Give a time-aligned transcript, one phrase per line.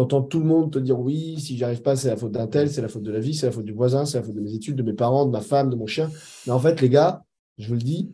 [0.00, 2.70] entends tout le monde te dire oui, si j'arrive pas, c'est la faute d'un tel,
[2.70, 4.40] c'est la faute de la vie, c'est la faute du voisin, c'est la faute de
[4.40, 6.10] mes études, de mes parents, de ma femme, de mon chien.
[6.46, 7.22] Mais en fait, les gars,
[7.58, 8.10] je vous le dis,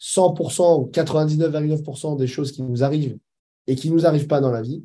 [0.00, 3.18] 100% ou 99,9% des choses qui nous arrivent
[3.66, 4.84] et qui ne nous arrivent pas dans la vie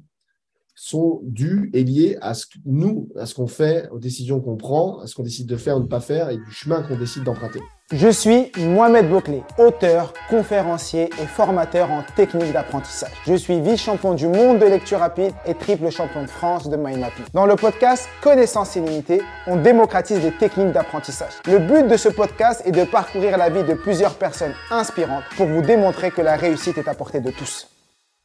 [0.76, 4.58] sont dues et liées à ce que nous, à ce qu'on fait, aux décisions qu'on
[4.58, 6.82] prend, à ce qu'on décide de faire ou de ne pas faire et du chemin
[6.82, 7.62] qu'on décide d'emprunter.
[7.94, 13.12] Je suis Mohamed Bouclé, auteur, conférencier et formateur en technique d'apprentissage.
[13.28, 17.00] Je suis vice-champion du monde de lecture rapide et triple champion de France de mind
[17.00, 17.26] mapping.
[17.34, 21.34] Dans le podcast Connaissance illimitée, on démocratise les techniques d'apprentissage.
[21.46, 25.48] Le but de ce podcast est de parcourir la vie de plusieurs personnes inspirantes pour
[25.48, 27.68] vous démontrer que la réussite est à portée de tous.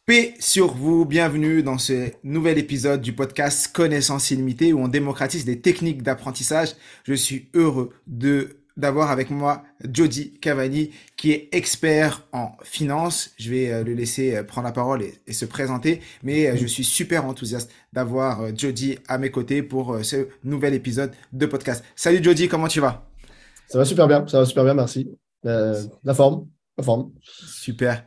[0.06, 5.44] Paix sur vous, bienvenue dans ce nouvel épisode du podcast Connaissance illimitée où on démocratise
[5.44, 6.76] des techniques d'apprentissage.
[7.02, 13.32] Je suis heureux de d'avoir avec moi Jody Cavani, qui est expert en finance.
[13.36, 16.66] Je vais euh, le laisser euh, prendre la parole et, se présenter, mais euh, je
[16.66, 21.82] suis super enthousiaste d'avoir Jody à mes côtés pour ce nouvel épisode de podcast.
[21.96, 23.08] Salut Jody, comment tu vas?
[23.66, 25.10] Ça va super bien, ça va super bien, merci.
[25.42, 26.46] la forme,
[26.78, 27.10] la forme.
[27.24, 28.04] Super.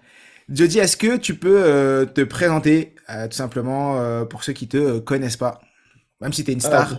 [0.52, 5.62] Jody, est-ce que tu peux te présenter tout simplement pour ceux qui te connaissent pas,
[6.22, 6.98] même si tu es une star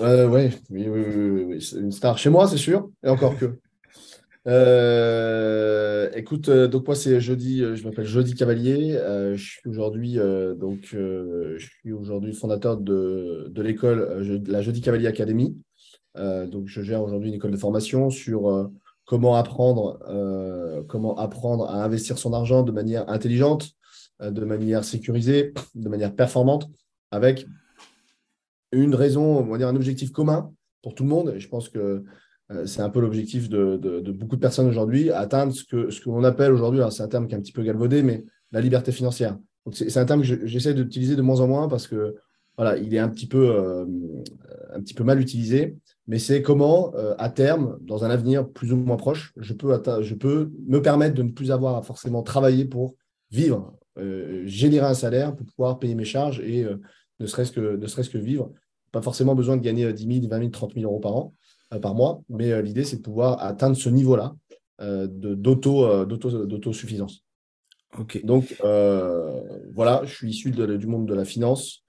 [0.00, 3.46] euh, ouais, oui, oui, oui, oui, une star chez moi, c'est sûr, et encore que.
[4.48, 8.96] Euh, écoute, euh, donc moi c'est jeudi, je m'appelle Jeudi Cavalier.
[9.34, 10.20] je suis aujourd'hui
[10.56, 15.56] donc je suis aujourd'hui fondateur de, de l'école la Jeudi Cavalier Academy.
[16.14, 18.70] donc je gère aujourd'hui une école de formation sur
[19.06, 19.98] comment apprendre
[20.88, 23.70] comment apprendre à investir son argent de manière intelligente,
[24.20, 26.68] de manière sécurisée, de manière performante,
[27.10, 27.46] avec
[28.72, 31.34] une raison, on va dire un objectif commun pour tout le monde.
[31.38, 32.04] Je pense que
[32.52, 33.76] euh, c'est un peu l'objectif de,
[34.12, 37.34] beaucoup de personnes aujourd'hui, atteindre ce que ce qu'on appelle aujourd'hui, c'est un terme qui
[37.34, 39.36] est un petit peu galvaudé, mais la liberté financière.
[39.72, 42.14] C'est un terme que j'essaie d'utiliser de moins en moins parce que
[42.56, 43.84] voilà, il est un petit peu, euh,
[44.72, 45.76] un petit peu mal utilisé.
[46.08, 49.80] Mais c'est comment, euh, à terme, dans un avenir plus ou moins proche, je peux,
[50.02, 52.94] je peux me permettre de ne plus avoir à forcément travailler pour
[53.30, 53.74] vivre,
[54.44, 56.66] générer un salaire pour pouvoir payer mes charges et
[57.18, 58.52] ne serait-ce que, ne serait que vivre.
[58.92, 61.34] Pas forcément besoin de gagner 10 000, 20 000, 30 000 euros par an,
[61.74, 64.34] euh, par mois, mais euh, l'idée, c'est de pouvoir atteindre ce niveau-là
[64.80, 67.24] euh, d'autosuffisance.
[68.24, 68.56] Donc,
[69.72, 71.82] voilà, je suis issu du monde de la finance.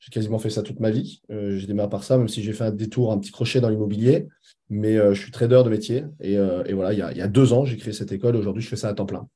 [0.00, 1.20] J'ai quasiment fait ça toute ma vie.
[1.28, 4.28] j'ai démarré par ça, même si j'ai fait un détour, un petit crochet dans l'immobilier.
[4.70, 6.04] Mais je suis trader de métier.
[6.20, 6.36] Et,
[6.72, 8.34] voilà, il y, a, il y, a, deux ans, j'ai créé cette école.
[8.36, 9.28] Aujourd'hui, je fais ça à temps plein.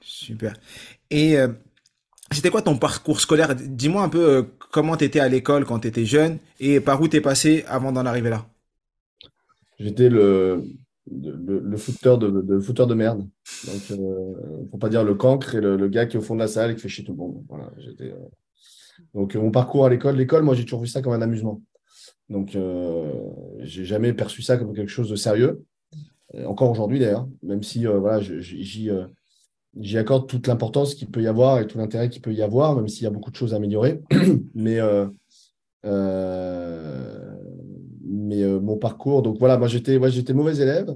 [0.00, 0.54] Super.
[1.10, 1.36] Et
[2.32, 3.54] c'était quoi ton parcours scolaire?
[3.54, 7.00] Dis-moi un peu euh, comment tu étais à l'école quand tu étais jeune et par
[7.00, 8.46] où tu es passé avant d'en arriver là?
[9.78, 10.64] J'étais le,
[11.10, 13.28] le, footeur, de, de, footeur de merde.
[13.66, 16.40] Donc, euh, pour pas dire le cancre et le, gars qui est au fond de
[16.40, 17.44] la salle et qui fait chier tout le monde.
[17.48, 18.14] Voilà, euh,
[19.14, 21.60] Donc, mon parcours à l'école, l'école, moi, j'ai toujours vu ça comme un amusement.
[22.28, 23.12] Donc, euh,
[23.60, 25.64] j'ai jamais perçu ça comme quelque chose de sérieux.
[26.46, 28.20] Encore aujourd'hui, d'ailleurs, même si voilà,
[29.80, 32.76] j'y accorde toute l'importance qu'il peut y avoir et tout l'intérêt qu'il peut y avoir,
[32.76, 34.00] même s'il y a beaucoup de choses à améliorer.
[34.54, 35.06] mais euh,
[35.84, 37.34] euh,
[38.04, 39.98] mais euh, mon parcours, donc voilà, moi j'étais
[40.34, 40.94] mauvais élève.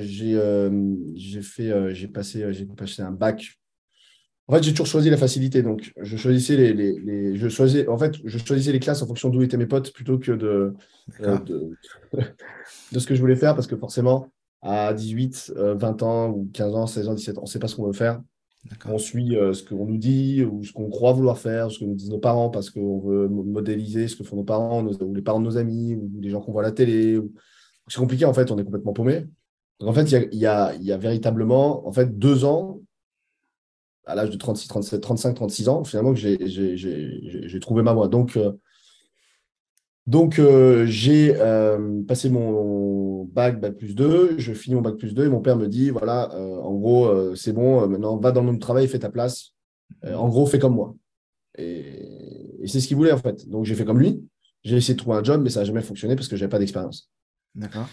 [0.00, 3.58] j'ai fait j'ai passé j'ai passé un bac.
[4.48, 5.62] En fait, j'ai toujours choisi la facilité.
[5.62, 9.06] Donc, je choisissais les, les, les, je choisissais, en fait, je choisissais les classes en
[9.06, 10.74] fonction d'où étaient mes potes plutôt que de,
[11.20, 11.76] de,
[12.92, 14.28] de, ce que je voulais faire parce que forcément,
[14.60, 17.58] à 18, 20 euh, ans ou 15 ans, 16 ans, 17 ans, on ne sait
[17.58, 18.20] pas ce qu'on veut faire.
[18.86, 21.84] On suit euh, ce qu'on nous dit ou ce qu'on croit vouloir faire, ce que
[21.84, 25.22] nous disent nos parents parce qu'on veut modéliser ce que font nos parents ou les
[25.22, 27.20] parents de nos amis ou les gens qu'on voit à la télé.
[27.88, 29.26] C'est compliqué en fait, on est complètement paumé.
[29.80, 32.81] Donc en fait, il y a, y a, véritablement en fait, deux ans,
[34.04, 38.08] à l'âge de 36, 37, 35, 36 ans, finalement, que j'ai trouvé ma voie.
[38.08, 38.52] Donc, euh,
[40.06, 45.14] donc, euh, j'ai euh, passé mon bac, bac plus 2, je finis mon bac plus
[45.14, 48.46] 2 et mon père me dit, voilà, en gros, c'est bon, maintenant va dans le
[48.46, 49.52] monde du travail, fais ta place.
[50.04, 50.94] en gros, fais comme moi.
[51.56, 53.48] Et, c'est ce qu'il voulait en fait.
[53.48, 54.24] Donc, j'ai fait comme lui.
[54.64, 56.50] J'ai essayé de trouver un job, mais ça n'a jamais fonctionné parce que je n'avais
[56.50, 57.10] pas d'expérience.
[57.54, 57.88] D'accord.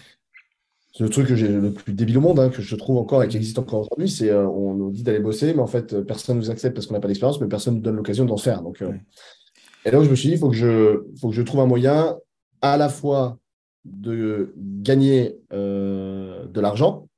[0.92, 3.22] C'est le truc que j'ai le plus débile au monde, hein, que je trouve encore
[3.22, 6.36] et qui existe encore aujourd'hui, c'est on nous dit d'aller bosser, mais en fait, personne
[6.36, 8.36] ne nous accepte parce qu'on n'a pas d'expérience, mais personne ne nous donne l'occasion d'en
[8.36, 8.62] faire.
[8.62, 8.82] Donc,
[9.84, 11.66] et donc, je me suis dit, il faut, que je, faut que je trouve un
[11.66, 12.16] moyen
[12.60, 13.38] à la fois
[13.84, 17.08] de gagner euh, de l'argent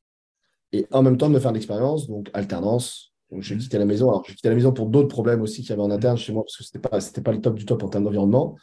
[0.70, 3.12] et en même temps de me faire de l'expérience, donc alternance.
[3.30, 4.08] Donc, j'ai quitté la maison.
[4.10, 6.32] Alors, j'ai quitté la maison pour d'autres problèmes aussi qu'il y avait en interne chez
[6.32, 8.56] moi, parce que ce n'était pas, pas le top du top en termes d'environnement.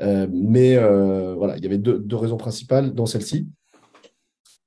[0.00, 3.48] Euh, mais euh, voilà, il y avait deux, deux raisons principales, dans celle-ci.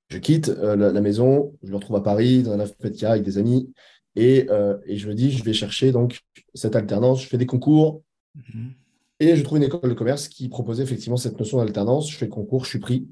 [0.09, 3.73] Je quitte la, maison, je me retrouve à Paris, dans un affaire avec des amis,
[4.15, 4.47] et,
[4.85, 6.21] et, je me dis, je vais chercher donc
[6.53, 7.23] cette alternance.
[7.23, 8.03] Je fais des concours,
[8.35, 8.73] Mhm.
[9.19, 12.11] Et je trouve une école de commerce qui proposait effectivement cette notion d'alternance.
[12.11, 13.07] Je fais le concours, je suis pris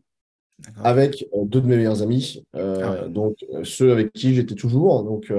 [0.83, 4.55] avec euh, deux de mes meilleurs amis, euh, ah donc euh, ceux avec qui j'étais
[4.55, 5.03] toujours.
[5.03, 5.31] Donc,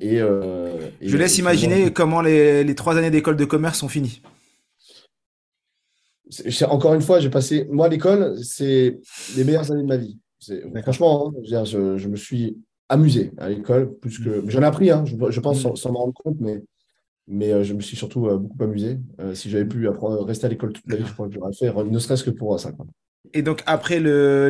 [0.00, 4.20] et, je laisse imaginer comment les, les, trois années d'école de commerce sont finies.
[6.68, 7.66] Encore une fois, j'ai passé.
[7.70, 8.98] Moi, l'école, c'est
[9.36, 10.18] les meilleures années de ma vie.
[10.82, 14.40] Franchement, hein, je, je, me suis amusé à l'école, plus que.
[14.40, 14.50] Mmh.
[14.50, 15.76] J'en ai appris, hein, je, je, pense, mmh.
[15.76, 16.62] sans, m'en rendre compte, mais
[17.26, 18.98] mais euh, je me suis surtout euh, beaucoup amusé.
[19.20, 21.52] Euh, si j'avais pu apprendre, rester à l'école toute ma vie, je crois que j'aurais
[21.52, 22.72] fait, ne serait-ce que pour ça.
[23.32, 23.98] Et donc, après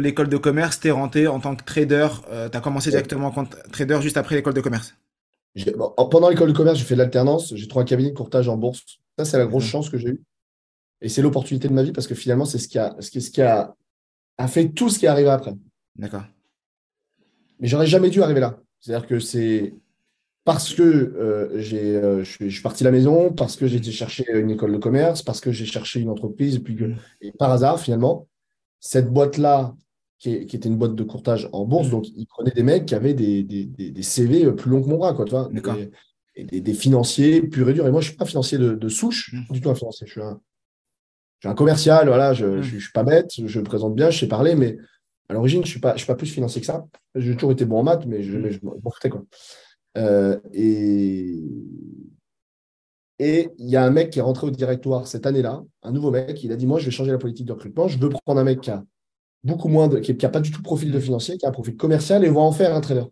[0.00, 2.09] l'école de commerce, tu es rentré en tant que trader.
[2.50, 4.94] tu as commencé directement en tant que trader juste après l'école de commerce?
[6.11, 7.55] Pendant l'école de commerce, j'ai fait de l'alternance.
[7.55, 8.82] J'ai trouvé un cabinet de courtage en bourse.
[9.17, 10.23] Ça, c'est la grosse chance que j'ai eue.
[11.05, 13.21] Et c'est l'opportunité de ma vie parce que finalement, c'est ce qui, a, ce qui,
[13.21, 13.77] ce qui a,
[14.39, 15.53] a fait tout ce qui est arrivé après.
[15.97, 16.25] D'accord.
[17.61, 18.59] Mais j'aurais jamais dû arriver là.
[18.81, 19.75] C'est-à-dire que c'est
[20.45, 23.93] parce que euh, j'ai, euh, je, suis, parti de la maison, parce que j'ai été
[23.93, 26.97] chercher une école de commerce, parce que j'ai cherché une entreprise, et, puis que, mm.
[27.21, 28.27] et par hasard, finalement,
[28.81, 29.77] cette boîte-là,
[30.19, 31.91] qui, était une boîte de courtage en bourse, mm.
[31.91, 34.97] donc ils prenaient des mecs qui avaient des, des, des, CV plus longs que mon
[34.97, 35.51] bras, quoi, tu vois,
[36.35, 37.87] des, des, financiers purs et durs.
[37.87, 39.53] Et moi, je ne suis pas financier de, souche, mm.
[39.53, 40.06] du tout un financier.
[40.06, 40.41] Je suis un,
[41.44, 44.29] suis un commercial, voilà, je ne suis pas bête, je me présente bien, je sais
[44.29, 44.79] parler, mais
[45.29, 46.85] à l'origine, je ne suis, pas, je suis pas plus financier que ça.
[47.14, 49.23] J'ai toujours été bon en maths, mais je, mais je m'en foutais, quoi.
[49.96, 51.38] Euh, et
[53.20, 56.11] et il y a un mec qui est rentré au directoire cette année-là, un nouveau
[56.11, 58.41] mec, il a dit Moi, je vais changer la politique de recrutement, je veux prendre
[58.41, 58.82] un mec qui a
[59.44, 61.76] beaucoup moins de, qui n'a pas du tout profil de financier, qui a un profil
[61.76, 63.05] commercial et on va en faire un trader.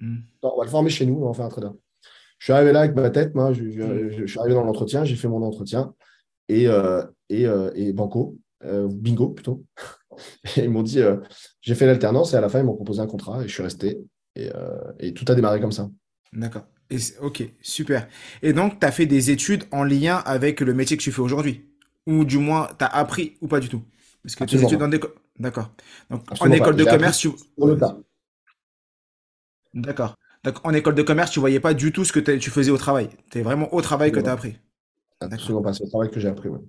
[0.00, 0.18] Mm.
[0.42, 1.70] on va le former chez nous, on va en faire un trader.
[2.38, 5.16] Je suis arrivé là avec ma tête, moi, je, je, suis arrivé dans l'entretien, j'ai
[5.16, 5.92] fait mon entretien
[6.48, 9.64] et, euh, et, euh, et, Banco, bingo plutôt.
[10.56, 11.00] et ils m'ont dit
[11.60, 13.62] J'ai fait l'alternance et à la fin, ils m'ont proposé un contrat et je suis
[13.62, 13.98] resté.
[14.36, 14.50] Et,
[15.00, 15.88] et tout a démarré comme ça.
[16.32, 16.66] D'accord.
[17.22, 18.08] ok, super.
[18.42, 21.22] Et donc, tu as fait des études en lien avec le métier que tu fais
[21.22, 21.64] aujourd'hui?
[22.06, 23.82] Ou du moins, tu as appris ou pas du tout?
[24.22, 24.90] Parce que tes études en
[25.38, 25.70] D'accord.
[26.10, 27.30] Donc, en école de commerce, tu.
[29.74, 30.16] D'accord.
[30.44, 32.78] Donc, en école de commerce, tu voyais pas du tout ce que tu faisais au
[32.78, 33.08] travail.
[33.30, 34.58] Tu es vraiment au travail que tu as appris.
[35.20, 35.72] Absolument pas.
[35.72, 36.60] C'est au travail que j'ai appris, oui.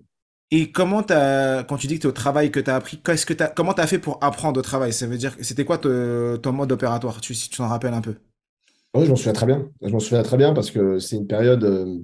[0.51, 3.00] Et comment as, quand tu dis que tu es au travail que tu as appris,
[3.56, 4.94] comment tu as fait pour apprendre au travail?
[4.94, 8.16] Ça veut dire, c'était quoi ton mode opératoire, tu, si tu t'en rappelles un peu?
[8.96, 9.69] Oui, je m'en souviens très bien.
[9.81, 12.00] Je m'en souviens très bien parce que c'est une période euh,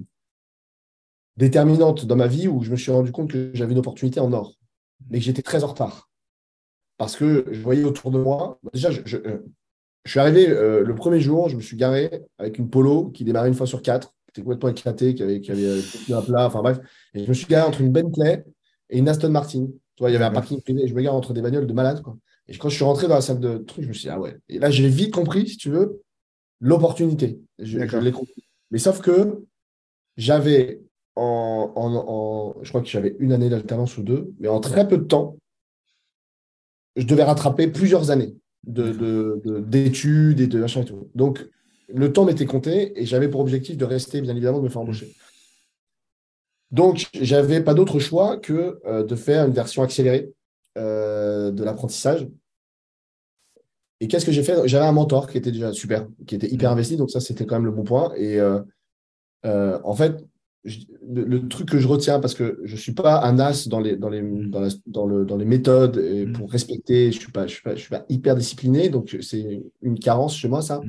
[1.36, 4.32] déterminante dans ma vie où je me suis rendu compte que j'avais une opportunité en
[4.32, 4.54] or,
[5.10, 6.08] mais que j'étais très en retard.
[6.98, 9.44] Parce que je voyais autour de moi, déjà, je, euh,
[10.06, 13.48] suis arrivé euh, le premier jour, je me suis garé avec une polo qui démarrait
[13.48, 16.62] une fois sur quatre, qui était complètement éclatée, qui avait, qui avait un plat, enfin
[16.62, 16.78] bref.
[17.14, 18.44] Et je me suis garé entre une Bentley
[18.90, 19.66] et une Aston Martin.
[19.96, 21.72] Tu vois, il y avait un parking privé, je me gare entre des bagnoles de
[21.72, 22.02] malades.
[22.02, 22.16] Quoi.
[22.48, 24.20] Et quand je suis rentré dans la salle de truc, je me suis dit, ah
[24.20, 24.36] ouais.
[24.48, 26.02] Et là, j'ai vite compris, si tu veux,
[26.60, 27.40] l'opportunité.
[27.58, 28.44] Je, l'ai compris.
[28.70, 29.42] Mais sauf que
[30.16, 30.82] j'avais
[31.16, 35.04] en, je crois que j'avais une année d'alternance ou deux, mais en très peu de
[35.04, 35.38] temps,
[36.94, 38.34] je devais rattraper plusieurs années
[38.64, 41.08] d'études de, et de machin et tout.
[41.14, 41.46] Donc,
[41.88, 44.82] le temps m'était compté et j'avais pour objectif de rester, bien évidemment, de me faire
[44.82, 45.14] embaucher.
[46.70, 50.32] Donc, j'avais pas d'autre choix que euh, de faire une version accélérée
[50.76, 52.26] euh, de l'apprentissage
[54.00, 54.66] et qu'est-ce que j'ai fait?
[54.66, 56.72] J'avais un mentor qui était déjà super, qui était hyper mm.
[56.74, 58.12] investi, donc ça, c'était quand même le bon point.
[58.16, 60.24] Et euh, en fait,
[61.08, 63.96] le, truc que je retiens, parce que je ne suis pas un as dans les,
[63.96, 64.50] dans les, mm.
[64.86, 66.32] dans, le, dans les méthodes et mm.
[66.32, 69.16] pour respecter, je ne suis, pas, je suis, pas, je suis pas hyper discipliné, donc
[69.22, 70.80] c'est une carence chez moi, ça.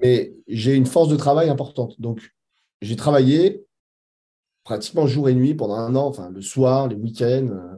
[0.00, 2.00] Mais j'ai une force de travail importante.
[2.00, 2.30] Donc,
[2.80, 3.64] j'ai travaillé
[4.64, 7.48] pratiquement jour et nuit pendant un an, enfin le soir, les week-ends.
[7.50, 7.76] Euh,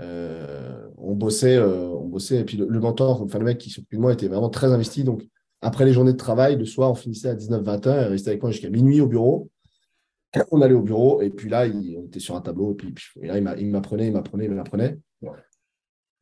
[0.00, 2.40] euh, on bossait, euh, on bossait.
[2.40, 5.04] Et puis le, mentor, enfin le mec qui s'occupait de moi, était vraiment très investi.
[5.04, 5.22] Donc
[5.60, 8.06] après les journées de travail, le soir, on finissait à 19-20 heures.
[8.06, 9.50] Il restait avec moi jusqu'à minuit au bureau.
[10.50, 12.72] On allait au bureau et puis là, il, on était sur un tableau.
[12.72, 14.98] Et, puis, là, il m'apprenait, il m'apprenait, il m'apprenait.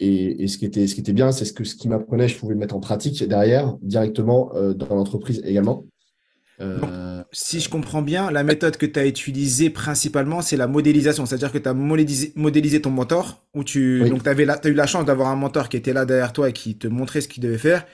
[0.02, 2.37] Et, ce, qui était, ce qui était bien, c'est ce que ce qu'il m'apprenait, je
[2.38, 5.85] pouvais le mettre en pratique derrière, directement euh, dans l'entreprise également.
[6.61, 11.26] Euh, si je comprends bien, la méthode que tu as utilisée principalement, c'est la modélisation.
[11.26, 15.04] C'est-à-dire que tu as modélisé, ton mentor, où tu donc avais as eu la chance
[15.04, 17.59] d'avoir un mentor qui était là derrière toi et qui te montrait ce qu'il devait
[17.59, 17.87] faire.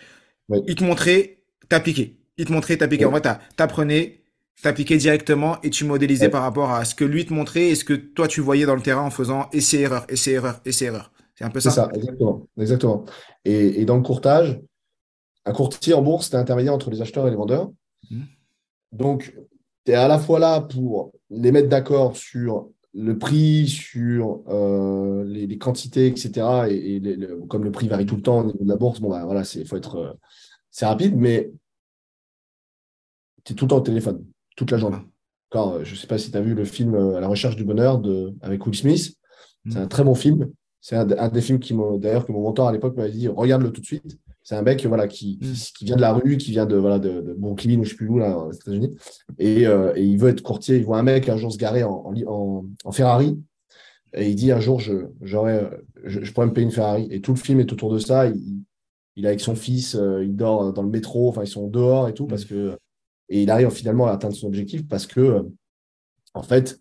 [0.66, 2.16] Il te montrait, t'appliquais.
[2.38, 3.04] Il te montrait, t'appliquais.
[3.04, 4.20] En fait, t'apprenais,
[4.62, 7.84] t'appliquais directement et tu modélisais par rapport à ce que lui te montrait et ce
[7.84, 11.12] que toi tu voyais dans le terrain en faisant essai-erreur, essai-erreur, essai-erreur.
[11.37, 11.71] C'est un peu ça.
[11.71, 12.47] C'est ça, exactement.
[12.59, 13.05] exactement.
[13.45, 14.61] Et, dans le courtage,
[15.45, 17.71] un courtier en bourse, c'est intermédiaire entre les acheteurs et les vendeurs.
[18.11, 18.23] Mmh.
[18.93, 19.37] Donc,
[19.85, 25.25] tu es à la fois là pour les mettre d'accord sur le prix, sur euh,
[25.25, 26.66] les, quantités, etc.
[26.71, 27.02] Et,
[27.49, 29.43] comme le prix varie tout le temps au niveau de la bourse, bon, bah, voilà,
[29.55, 29.97] il faut être.
[29.97, 30.12] Euh,
[30.71, 31.52] c'est rapide, mais
[33.45, 34.25] tu es tout le temps au téléphone,
[34.57, 34.99] toute la journée.
[35.50, 37.64] quand, je ne sais pas si tu as vu le film À la recherche du
[37.64, 39.14] bonheur de, avec Will Smith.
[39.69, 40.50] C'est un très bon film.
[40.88, 43.81] C'est un, des films qui d'ailleurs que mon mentor à l'époque m'avait dit regarde-le tout
[43.81, 44.21] de suite.
[44.45, 45.37] C'est un mec voilà, qui,
[45.76, 47.90] qui, vient de la rue, qui vient de, voilà, de, de Brooklyn ou je ne
[47.90, 48.97] sais plus où, là, aux États-Unis.
[49.40, 50.76] Et, et, il veut être courtier.
[50.76, 53.37] Il voit un mec un jour se garer en, en, en Ferrari.
[54.14, 55.37] Et il dit un jour, je, je,
[56.05, 57.09] je, pourrais me payer une Ferrari.
[57.11, 58.28] Et tout le film est autour de ça.
[58.28, 58.62] Il,
[59.16, 62.09] il est avec son fils, euh, il dort dans le métro, enfin, ils sont dehors
[62.09, 62.49] et tout, parce mm.
[62.49, 62.78] que.
[63.28, 65.43] Et il arrive finalement à atteindre son objectif parce que, euh,
[66.33, 66.78] en fait,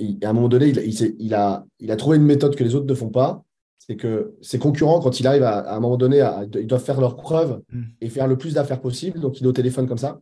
[0.00, 2.86] à un moment donné, il, il, a, il a trouvé une méthode que les autres
[2.86, 3.42] ne font pas.
[3.78, 7.16] C'est que ses concurrents, quand il arrive à, un moment donné, ils doivent faire leurs
[7.16, 7.82] preuves mm.
[8.00, 9.20] et faire le plus d'affaires possible.
[9.20, 10.20] Donc, il est au téléphone comme ça.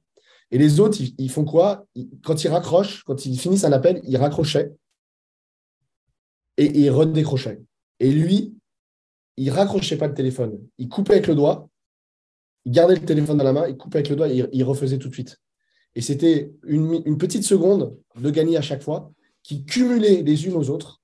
[0.51, 1.87] Et les autres, ils, font quoi?
[2.25, 4.73] Quand ils raccrochent, quand ils finissent un appel, ils raccrochaient
[6.59, 7.63] et, et ils redécrochaient.
[8.01, 8.55] Et lui,
[9.37, 10.59] il raccrochait pas le téléphone.
[10.79, 11.69] Il coupait avec le doigt,
[12.65, 14.99] il gardait le téléphone dans la main, il coupait avec le doigt et il, refaisait
[14.99, 15.39] tout de suite.
[15.95, 19.13] Et c'était une, petite seconde de gagner à chaque fois
[19.43, 21.01] qui cumulait les unes aux autres,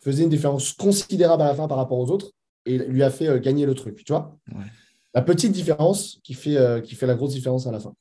[0.00, 2.32] faisait une différence considérable à la fin par rapport aux autres
[2.66, 4.04] et lui a fait euh, gagner le truc.
[4.04, 4.36] Tu vois
[5.14, 7.94] La petite différence qui fait, euh, qui fait la grosse différence à la fin.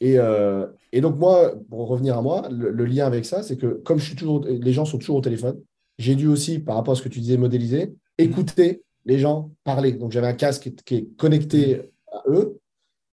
[0.00, 3.66] Et, euh, donc, moi, pour revenir à moi, le, le lien avec ça, c'est que
[3.84, 5.60] comme je suis toujours, les gens sont toujours au téléphone,
[5.98, 9.92] j'ai dû aussi, par rapport à ce que tu disais, modéliser, écouter les gens parler.
[9.92, 12.58] Donc j'avais un casque qui est connecté à eux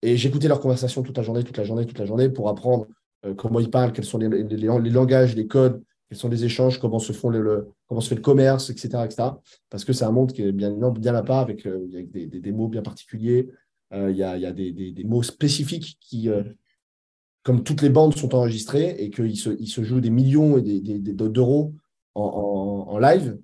[0.03, 2.87] et j'écoutais leurs conversations toute la journée, toute la journée, toute la journée pour apprendre
[3.37, 7.13] comment ils parlent, quels sont les, langages, les codes, quels sont les échanges, comment se,
[7.13, 9.05] font le, comment fait le commerce, etc.
[9.05, 9.31] etc.
[9.69, 12.69] parce que c'est un monde qui est bien, bien à part avec, euh, des, mots
[12.69, 13.49] bien particuliers.
[13.93, 16.29] Euh, il y, a, des, mots spécifiques qui,
[17.43, 21.75] comme toutes les bandes sont enregistrées et qu'ils se, se jouent des millions d'euros
[22.15, 23.39] en, live,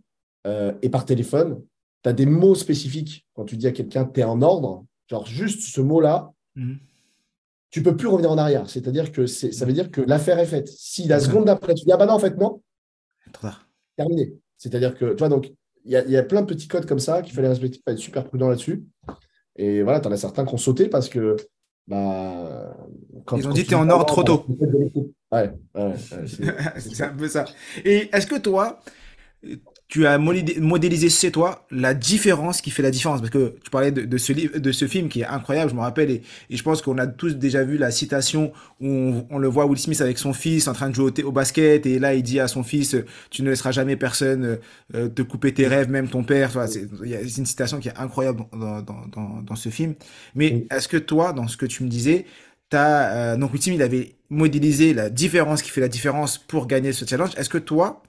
[0.46, 1.62] euh, et par téléphone,
[2.02, 3.26] tu as des mots spécifiques.
[3.34, 6.78] Quand tu dis à quelqu'un, tu es en ordre, genre juste ce mot-là, mhm.
[7.76, 8.70] Tu peux plus revenir en arrière.
[8.70, 10.66] C'est-à-dire que ça veut dire que l'affaire est faite.
[10.66, 12.62] Si la seconde d'après, tu dis, ah bah non, en fait, non,
[13.98, 14.32] terminé.
[14.56, 15.52] C'est-à-dire que, tu vois, donc,
[15.84, 18.48] il y, a plein de petits codes comme ça qu'il fallait respecter, être super prudent
[18.48, 18.82] là-dessus.
[19.56, 21.36] Et voilà, tu en as certains qui ont sauté parce que.
[21.86, 22.74] Bah,
[23.26, 24.46] quand, Ils ont dit que tu es en ordre trop tôt.
[25.30, 25.94] Ouais, ouais,
[26.78, 27.44] c'est un peu ça.
[27.84, 28.80] Et est-ce que toi,
[29.88, 33.20] tu as modélisé chez toi la différence qui fait la différence.
[33.20, 35.80] Parce que tu parlais de, ce livre de ce film qui est incroyable je me
[35.80, 39.66] rappelle et, je pense qu'on a tous déjà vu la citation où on, le voit
[39.66, 42.40] Will Smith avec son fils en train de jouer au, basket et là il dit
[42.40, 42.96] à son fils
[43.30, 44.58] tu ne laisseras jamais personne
[44.94, 46.88] euh, te couper tes rêves même ton père c'est
[47.38, 49.94] une citation qui est incroyable dans, dans, dans, ce film.
[50.34, 52.26] Mais est-ce que toi dans ce que tu me disais
[52.72, 56.66] as, euh, donc Will Smith il avait modélisé la différence qui fait la différence pour
[56.66, 57.30] gagner ce challenge.
[57.36, 58.02] Est-ce que toi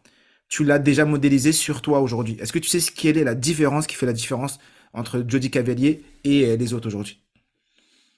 [0.49, 2.37] tu l'as déjà modélisé sur toi aujourd'hui.
[2.39, 4.59] Est-ce que tu sais ce quelle est la différence qui fait la différence
[4.93, 7.21] entre Jody Cavalier et euh, les autres aujourd'hui?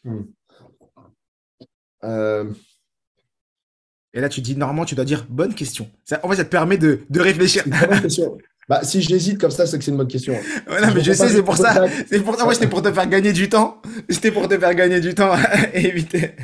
[0.03, 0.21] Hmm.
[2.03, 2.51] euh.
[4.13, 5.89] Et là, tu dis, normalement, tu dois dire bonne question.
[6.03, 7.63] Ça, en fait, ça te permet de, réfléchir.
[8.67, 10.33] Bah, si j'hésite comme ça, c'est que c'est une bonne question.
[10.67, 11.87] non, mais je, sais, c'est pour ça.
[12.07, 12.43] C'est pour ça.
[12.43, 13.81] Moi, c'était pour te faire gagner du temps.
[14.07, 15.33] C'était pour te faire gagner du temps
[15.73, 16.35] et éviter.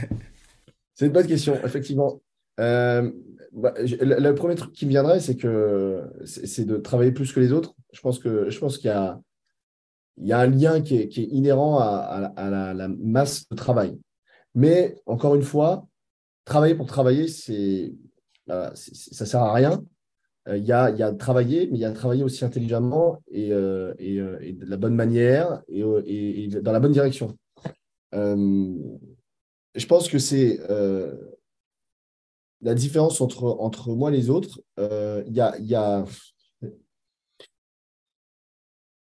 [0.96, 2.20] C'est une bonne question, effectivement.
[2.60, 3.12] Euh,
[3.56, 7.52] bah, le, premier truc qui me viendrait, c'est que c'est de travailler plus que les
[7.52, 7.74] autres.
[7.94, 9.20] Je pense que je pense qu'il y a
[10.18, 14.00] il y a un lien qui est, inhérent à, la, masse de travail.
[14.54, 15.88] Mais encore une fois,
[16.46, 17.94] travailler pour travailler, c'est
[18.48, 19.84] bah, ça sert à rien.
[20.48, 23.52] Euh, il y, a, y a travailler, mais il y a travailler aussi intelligemment et,
[23.52, 27.36] euh, euh, et, de la bonne manière et, dans la bonne direction.
[28.14, 30.60] je pense que c'est
[32.66, 36.04] la différence entre, entre moi et les autres, euh, il y a, y a...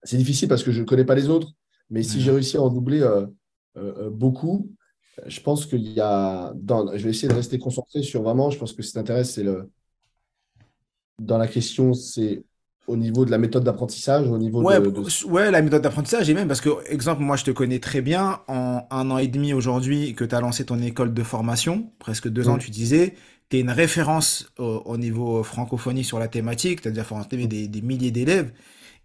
[0.03, 1.51] C'est difficile parce que je ne connais pas les autres,
[1.91, 3.27] mais si j'ai réussi à en doubler euh,
[3.77, 4.71] euh, beaucoup,
[5.27, 6.53] je pense qu'il y a.
[6.55, 6.97] Dans...
[6.97, 9.43] Je vais essayer de rester concentré sur vraiment, je pense que ce qui t'intéresse, c'est
[9.43, 9.69] le.
[11.19, 12.43] Dans la question, c'est
[12.87, 16.33] au niveau de la méthode d'apprentissage, au niveau ouais, de, ouais, la méthode d'apprentissage, et
[16.33, 19.53] même parce que, exemple, moi je te connais très bien, en un an et demi
[19.53, 23.13] aujourd'hui que tu as lancé ton école de formation, presque deux ans tu disais,
[23.51, 28.11] tu es une référence au, niveau francophonie sur la thématique, c'est-à-dire faut des, des milliers
[28.11, 28.51] d'élèves.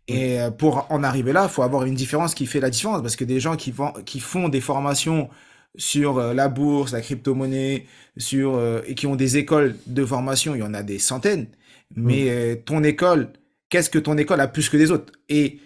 [0.09, 3.03] Et euh, pour en arriver là, il faut avoir une différence qui fait la différence,
[3.03, 5.29] parce que des gens qui, vont, qui font des formations
[5.77, 7.87] sur euh, la bourse, la crypto-monnaie,
[8.17, 11.49] sur euh, et qui ont des écoles de formation, il y en a des centaines.
[11.95, 13.33] Mais ton école,
[13.69, 15.13] qu'est-ce que ton école a plus que les autres?
[15.29, 15.61] Et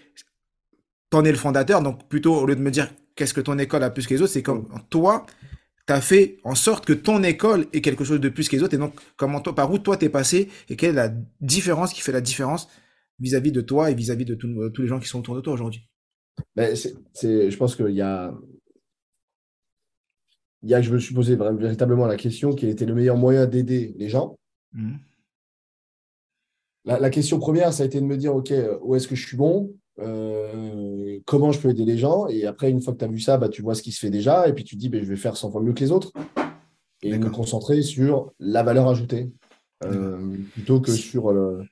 [1.08, 3.82] t'en es le fondateur, donc plutôt au lieu de me dire qu'est-ce que ton école
[3.84, 5.25] a plus que les autres, c'est comme toi,
[5.90, 8.62] tu as fait en sorte que ton école ait quelque chose de plus que les
[8.62, 8.75] autres.
[8.75, 12.00] Et donc, comment toi, par où toi t'es passé et quelle est la différence qui
[12.00, 12.68] fait la différence
[13.18, 15.88] vis-à-vis de toi et vis-à-vis de tous les gens qui sont autour de toi aujourd'hui?
[16.54, 18.32] Ben, c'est, Je pense qu'il y a.
[20.62, 23.16] il y a que je me suis posé véritablement la question quel était le meilleur
[23.16, 24.38] moyen d'aider les gens.
[24.73, 24.94] Mmh.
[26.85, 29.37] La, question première, ça a été de me dire, OK, où est-ce que je suis
[29.37, 29.75] bon?
[30.00, 32.26] Euh, Comment je peux aider les gens?
[32.28, 34.00] Et après, une fois que tu as vu ça, bah, tu vois ce qui se
[34.00, 35.80] fait déjà, et puis tu te dis, bah, je vais faire 100 fois mieux que
[35.80, 36.12] les autres.
[37.02, 39.33] Et me concentrer sur la valeur ajoutée,
[39.85, 41.33] euh, plutôt que sur...
[41.33, 41.62] le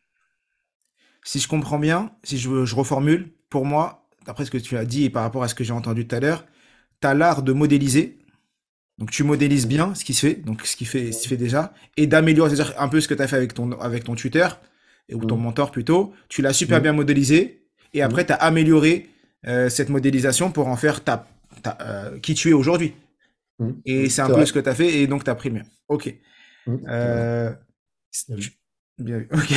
[1.22, 4.86] Si je comprends bien, si je, je reformule, pour moi, d'après ce que tu as
[4.86, 6.46] dit et par rapport à ce que j'ai entendu tout à l'heure,
[7.02, 8.18] tu as l'art de modéliser.
[8.96, 11.36] Donc tu modélises bien ce qui se fait, donc ce qui fait, ce qui fait
[11.36, 14.14] déjà, et d'améliorer, c'est-à-dire un peu ce que tu as fait avec ton, avec ton
[14.14, 14.60] tuteur,
[15.12, 15.42] ou ton mm.
[15.42, 16.82] mentor plutôt, tu l'as super mm.
[16.82, 18.26] bien modélisé, et après mm.
[18.26, 19.08] tu as amélioré
[19.46, 21.26] euh, cette modélisation pour en faire ta,
[21.80, 22.94] euh, qui tu es aujourd'hui.
[23.84, 25.56] Et c'est un peu ce que tu as fait, et donc tu as pris le
[25.56, 25.64] mien.
[25.88, 26.14] Ok.
[26.68, 27.52] Euh,
[28.98, 29.28] bien vu.
[29.32, 29.52] Ok.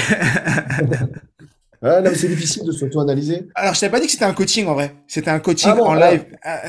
[2.16, 3.48] c'est difficile de s'auto-analyser.
[3.56, 4.96] Alors, je t'avais pas dit que c'était un coaching en vrai.
[5.08, 6.26] C'était un coaching ah en live.
[6.44, 6.64] Ah,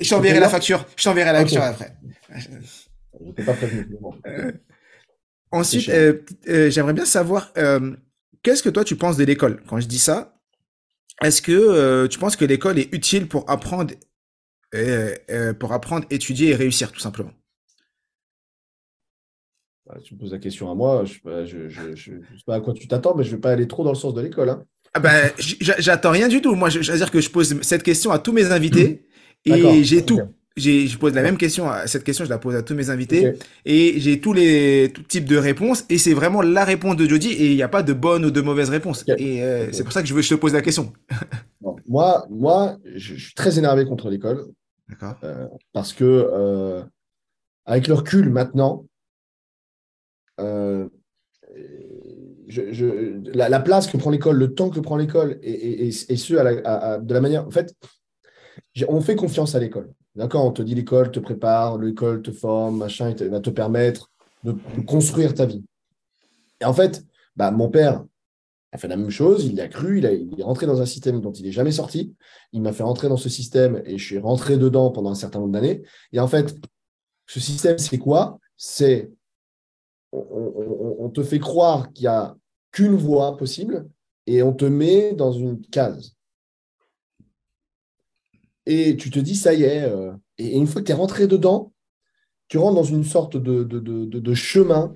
[0.00, 0.86] je t'enverrai la facture.
[0.96, 1.96] Je t'enverrai la facture après.
[3.36, 3.86] Je pas prévenu.
[4.26, 4.52] Euh,
[5.50, 7.52] ensuite, euh, euh, j'aimerais bien savoir
[8.42, 9.62] qu'est-ce que toi tu penses de l'école?
[9.68, 10.38] Quand je dis ça.
[11.22, 13.94] Est-ce que tu penses que l'école est utile pour apprendre,
[15.58, 17.32] pour apprendre, étudier et réussir tout simplement?
[19.86, 22.86] Bah, tu me poses la question à moi, je ne sais pas à quoi tu
[22.86, 24.48] t'attends, mais je ne vais pas aller trop dans le sens de l'école.
[24.48, 24.64] Hein.
[24.94, 26.54] Ah ben, j'attends rien du tout.
[26.54, 29.06] Moi, je, veux dire que je pose cette question à tous mes invités
[29.44, 30.20] et j'ai tout.
[30.56, 33.32] Je pose la même question, cette question, je la pose à tous mes invités
[33.64, 37.50] et j'ai tous les types de réponses et c'est vraiment la réponse de Jody et
[37.50, 39.04] il n'y a pas de bonne ou de mauvaise réponse.
[39.16, 40.92] Et euh, c'est pour ça que je, veux, je te pose la question.
[41.88, 44.46] moi, moi, je, suis très énervé contre l'école.
[45.22, 46.82] Euh, parce que, euh,
[47.64, 48.86] avec le recul maintenant,
[50.40, 50.88] euh,
[52.48, 56.98] je, la, place que prend l'école, le temps que prend l'école, et, et, ce, à
[56.98, 57.46] de la manière.
[57.46, 57.74] En fait,
[58.88, 59.90] on fait confiance à l'école.
[60.14, 64.10] D'accord On te dit l'école te prépare, l'école te forme, machin, va te permettre
[64.44, 64.54] de,
[64.86, 65.64] construire ta vie.
[66.60, 67.04] Et en fait,
[67.36, 68.04] bah, mon père
[68.72, 71.20] a fait la même chose, il a cru, il, il est rentré dans un système
[71.20, 72.14] dont il n'est jamais sorti.
[72.52, 75.40] Il m'a fait rentrer dans ce système et je suis rentré dedans pendant un certain
[75.40, 75.82] nombre d'années.
[76.12, 76.54] Et en fait,
[77.26, 78.38] ce système, c'est quoi?
[78.56, 79.10] C'est
[80.12, 82.36] on, te fait croire qu'il n'y a
[82.70, 83.88] qu'une voie possible
[84.26, 86.14] et on te met dans une case.
[88.66, 89.82] Et tu te dis, ça y est.
[89.82, 91.72] Euh, et une fois que tu es rentré dedans,
[92.48, 94.94] tu rentres dans une sorte de, chemin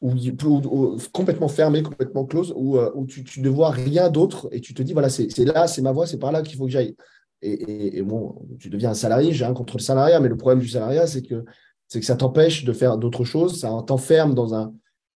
[0.00, 0.12] où,
[1.12, 4.92] complètement fermé, complètement close, où, euh, tu, ne vois rien d'autre et tu te dis,
[4.92, 6.96] voilà, c'est là, c'est ma voie, c'est par là qu'il faut que j'aille.
[7.42, 10.68] Et, bon, tu deviens un salarié, j'ai rien contre le salariat, mais le problème du
[10.68, 11.44] salariat, c'est que
[11.88, 14.72] c'est que ça t'empêche de faire d'autres choses, ça t'enferme dans, un,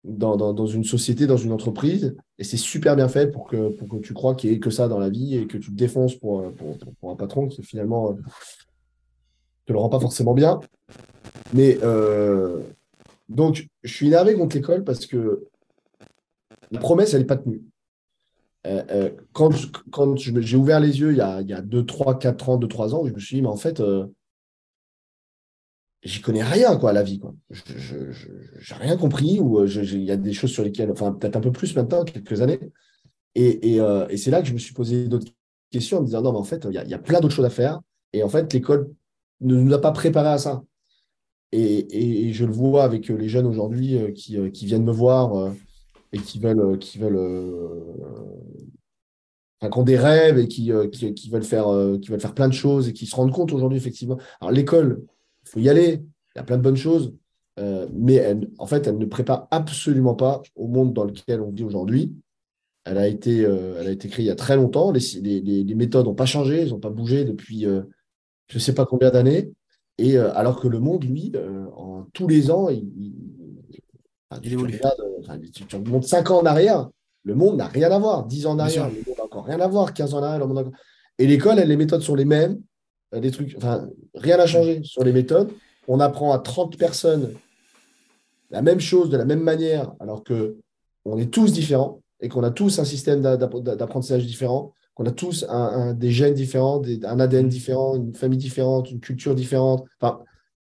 [0.07, 3.89] dans, dans, une société, dans une entreprise, et c'est super bien fait pour que, pour
[3.89, 5.77] que tu crois qu'il n'y ait que ça dans la vie et que tu te
[5.77, 8.23] défonces pour, pour, pour un patron qui finalement ne euh,
[9.67, 10.61] te le rend pas forcément bien.
[11.53, 12.61] Mais euh,
[13.29, 15.45] donc, je suis énervé contre l'école parce que
[16.71, 17.63] la promesse, elle n'est pas tenue.
[18.67, 19.51] Euh, quand
[19.93, 22.57] quand j'ai ouvert les yeux il y a, il y a 2, 3, 4 ans,
[22.57, 23.81] 2, 3 ans, je me suis dit, mais en fait,
[26.03, 27.35] j'y connais rien quoi à la vie quoi.
[27.51, 31.37] Je n'ai rien compris ou euh, il y a des choses sur lesquelles, enfin peut-être
[31.37, 32.61] un peu plus maintenant, quelques années.
[33.35, 35.31] Et, euh, et, c'est là que je me suis posé d'autres
[35.71, 37.51] questions en me disant non mais en fait il y a, plein d'autres choses à
[37.51, 37.81] faire
[38.15, 38.91] et en fait l'école
[39.43, 40.63] ne nous a pas préparé à ça.
[41.53, 45.53] Et, et, je le vois avec les jeunes aujourd'hui euh, qui, qui, viennent me voir
[46.13, 47.21] et qui veulent, qui veulent
[49.61, 51.67] enfin, qui ont des rêves et qui, qui, veulent faire,
[52.01, 54.19] qui veulent faire plein de choses et qui se rendent compte aujourd'hui effectivement.
[54.41, 55.05] Alors l'école
[55.47, 56.03] il faut y aller,
[56.35, 57.15] il y a plein de bonnes choses,
[57.59, 61.65] euh, mais en fait, elle ne prépare absolument pas au monde dans lequel on vit
[61.65, 62.15] aujourd'hui.
[62.85, 64.93] Elle a été, euh, elle a été créée il y a très longtemps.
[64.93, 67.83] Les, les, méthodes n'ont pas changé, elles n'ont pas bougé depuis euh,
[68.49, 69.51] je ne sais pas combien d'années.
[69.99, 71.33] Et alors que le monde, lui,
[71.75, 72.87] en tous les ans, il,
[74.43, 76.91] tu, tu, remontes 5 ans en arrière,
[77.23, 78.27] le monde n'a rien à voir.
[78.27, 79.95] 10 ans en arrière, le monde n'a encore rien à voir.
[79.95, 80.71] 15 ans en arrière, le monde
[81.19, 82.61] Et l'école, les méthodes sont les mêmes.
[83.13, 85.53] Des trucs, enfin, rien n'a changé sur les méthodes.
[85.89, 87.35] On apprend à 30 personnes
[88.51, 90.57] la même chose de la même manière, alors que
[91.05, 95.45] on est tous différents et qu'on a tous un système d'apprentissage différent, qu'on a tous
[95.49, 99.85] un, des gènes différents, un ADN différent, une famille différente, une culture différente.
[100.01, 100.21] Enfin,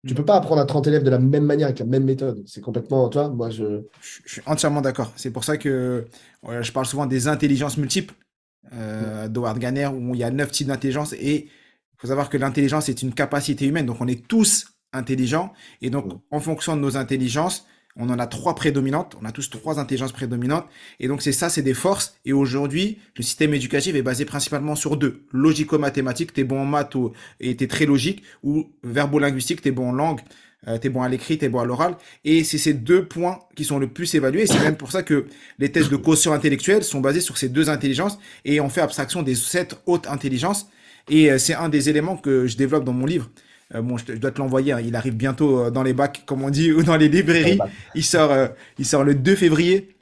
[0.06, 2.42] tu peux pas apprendre à 30 élèves de la même manière, avec la même méthode.
[2.46, 3.82] C'est complètement, toi, moi, je...
[4.00, 5.12] Je suis entièrement d'accord.
[5.16, 6.06] C'est pour ça que
[6.48, 8.14] je parle souvent des intelligences multiples
[8.72, 11.48] euh, d'Howard Ganner, où il y a neuf types d'intelligence et
[12.02, 16.20] faut savoir que l'intelligence est une capacité humaine, donc on est tous intelligents, et donc
[16.32, 20.10] en fonction de nos intelligences, on en a trois prédominantes, on a tous trois intelligences
[20.10, 20.66] prédominantes,
[20.98, 24.74] et donc c'est ça, c'est des forces, et aujourd'hui, le système éducatif est basé principalement
[24.74, 29.70] sur deux, logico-mathématique, t'es bon en maths ou, et t'es très logique, ou verbo-linguistique, t'es
[29.70, 30.22] bon en langue,
[30.66, 33.62] euh, t'es bon à l'écrit, t'es bon à l'oral, et c'est ces deux points qui
[33.64, 35.26] sont le plus évalués, c'est même pour ça que
[35.60, 39.22] les tests de quotient intellectuel sont basés sur ces deux intelligences, et on fait abstraction
[39.22, 40.66] des sept hautes intelligences,
[41.08, 43.30] et euh, c'est un des éléments que je développe dans mon livre,
[43.74, 44.72] euh, bon, je, dois te l'envoyer.
[44.72, 44.80] Hein.
[44.80, 47.58] Il arrive bientôt euh, dans les bacs, comme on dit, ou dans les librairies.
[47.94, 48.32] Il sort,
[48.78, 49.96] il sort le 2 février.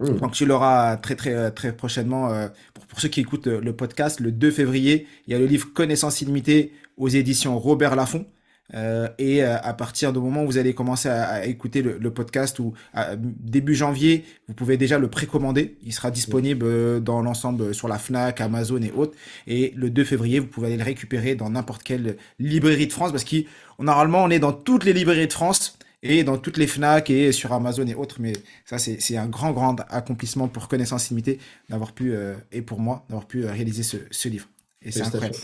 [0.00, 0.18] Mmh.
[0.18, 2.28] Donc tu l'auras très très très prochainement.
[2.74, 5.72] pour, pour, ceux qui écoutent le podcast, le 2 février, il y a le livre
[5.72, 8.26] Connaissance illimitée aux éditions Robert Laffont.
[8.72, 12.58] Euh, et euh, à partir du moment où vous allez commencer à, écouter le, podcast
[12.58, 12.72] ou
[13.14, 15.76] début janvier, vous pouvez déjà le précommander.
[15.82, 19.16] Il sera disponible euh, dans l'ensemble sur la Fnac, Amazon et autres.
[19.46, 23.12] Et le 2 février, vous pouvez aller le récupérer dans n'importe quelle librairie de France
[23.12, 23.36] parce que
[23.78, 27.32] normalement on est dans toutes les librairies de France et dans toutes les Fnac et
[27.32, 28.16] sur Amazon et autres.
[28.20, 28.32] Mais
[28.64, 32.14] ça, c'est un grand, grand accomplissement pour Connaissance Limitée d'avoir pu,
[32.52, 34.46] et pour moi, d'avoir pu réaliser ce, ce livre.
[34.82, 35.36] Et c'est incroyable.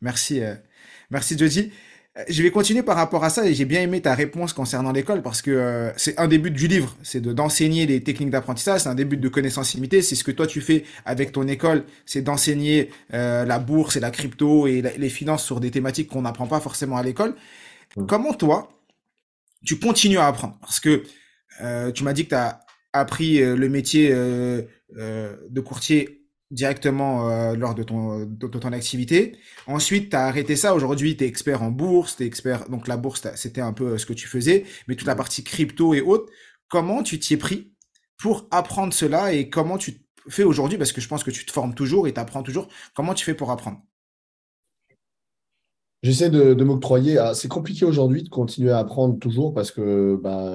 [0.00, 0.40] Merci,
[1.10, 1.70] merci Jody.
[2.18, 4.92] Euh, je vais continuer par rapport à ça et j'ai bien aimé ta réponse concernant
[4.92, 8.30] l'école parce que euh, c'est un des buts du livre, c'est de d'enseigner les techniques
[8.30, 11.32] d'apprentissage, c'est un des buts de connaissance limitée, c'est ce que toi tu fais avec
[11.32, 15.70] ton école, c'est d'enseigner euh, la bourse et la crypto et les finances sur des
[15.70, 17.34] thématiques qu'on n'apprend pas forcément à l'école.
[17.96, 18.06] Mmh.
[18.06, 18.70] Comment toi,
[19.64, 20.58] tu continues à apprendre?
[20.60, 21.04] Parce que
[21.92, 22.60] tu m'as dit que tu as
[22.92, 26.17] appris le métier de courtier
[26.50, 29.36] directement euh, lors de ton, de, ton activité.
[29.66, 30.74] Ensuite, tu as arrêté ça.
[30.74, 32.68] Aujourd'hui, tu es expert en bourse, tu es expert.
[32.68, 35.44] Donc, la bourse, c'était un peu euh, ce que tu faisais, mais toute la partie
[35.44, 36.30] crypto et autres.
[36.68, 37.72] Comment tu t'y es pris
[38.18, 40.78] pour apprendre cela et comment tu fais aujourd'hui?
[40.78, 42.68] Parce que je pense que tu te formes toujours et tu apprends toujours.
[42.94, 43.80] Comment tu fais pour apprendre?
[46.02, 47.18] J'essaie de, de m'octroyer.
[47.18, 50.54] Ah, c'est compliqué aujourd'hui de continuer à apprendre toujours parce que bah,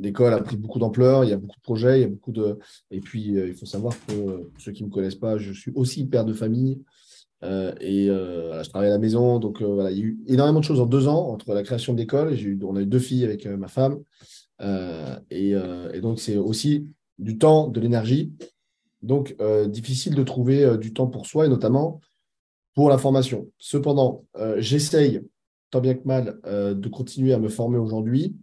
[0.00, 2.32] l'école a pris beaucoup d'ampleur, il y a beaucoup de projets, il y a beaucoup
[2.32, 2.58] de.
[2.90, 5.52] Et puis, euh, il faut savoir que pour ceux qui ne me connaissent pas, je
[5.52, 6.82] suis aussi père de famille.
[7.42, 9.38] Euh, et euh, je travaille à la maison.
[9.38, 11.92] Donc, voilà, il y a eu énormément de choses en deux ans entre la création
[11.94, 12.36] de l'école.
[12.62, 14.02] On a eu deux filles avec ma femme.
[15.30, 15.54] Et,
[16.02, 16.86] donc, c'est aussi
[17.18, 18.32] du temps, de l'énergie.
[19.02, 19.36] Donc,
[19.68, 22.00] difficile de trouver du temps pour soi et notamment
[22.74, 23.48] pour la formation.
[23.56, 24.26] Cependant,
[24.58, 25.22] j'essaye,
[25.70, 28.36] tant bien que mal, de continuer à me former aujourd'hui.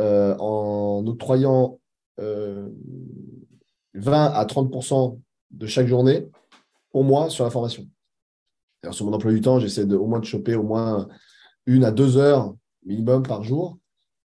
[0.00, 1.78] Euh, en octroyant
[2.18, 2.68] 20 euh,
[3.94, 5.20] à 30%
[5.52, 6.26] de chaque journée
[6.92, 7.86] au mois sur la formation.
[8.90, 11.06] Sur mon emploi du temps, j'essaie au moins de choper au moins
[11.66, 13.78] une à deux heures minimum par jour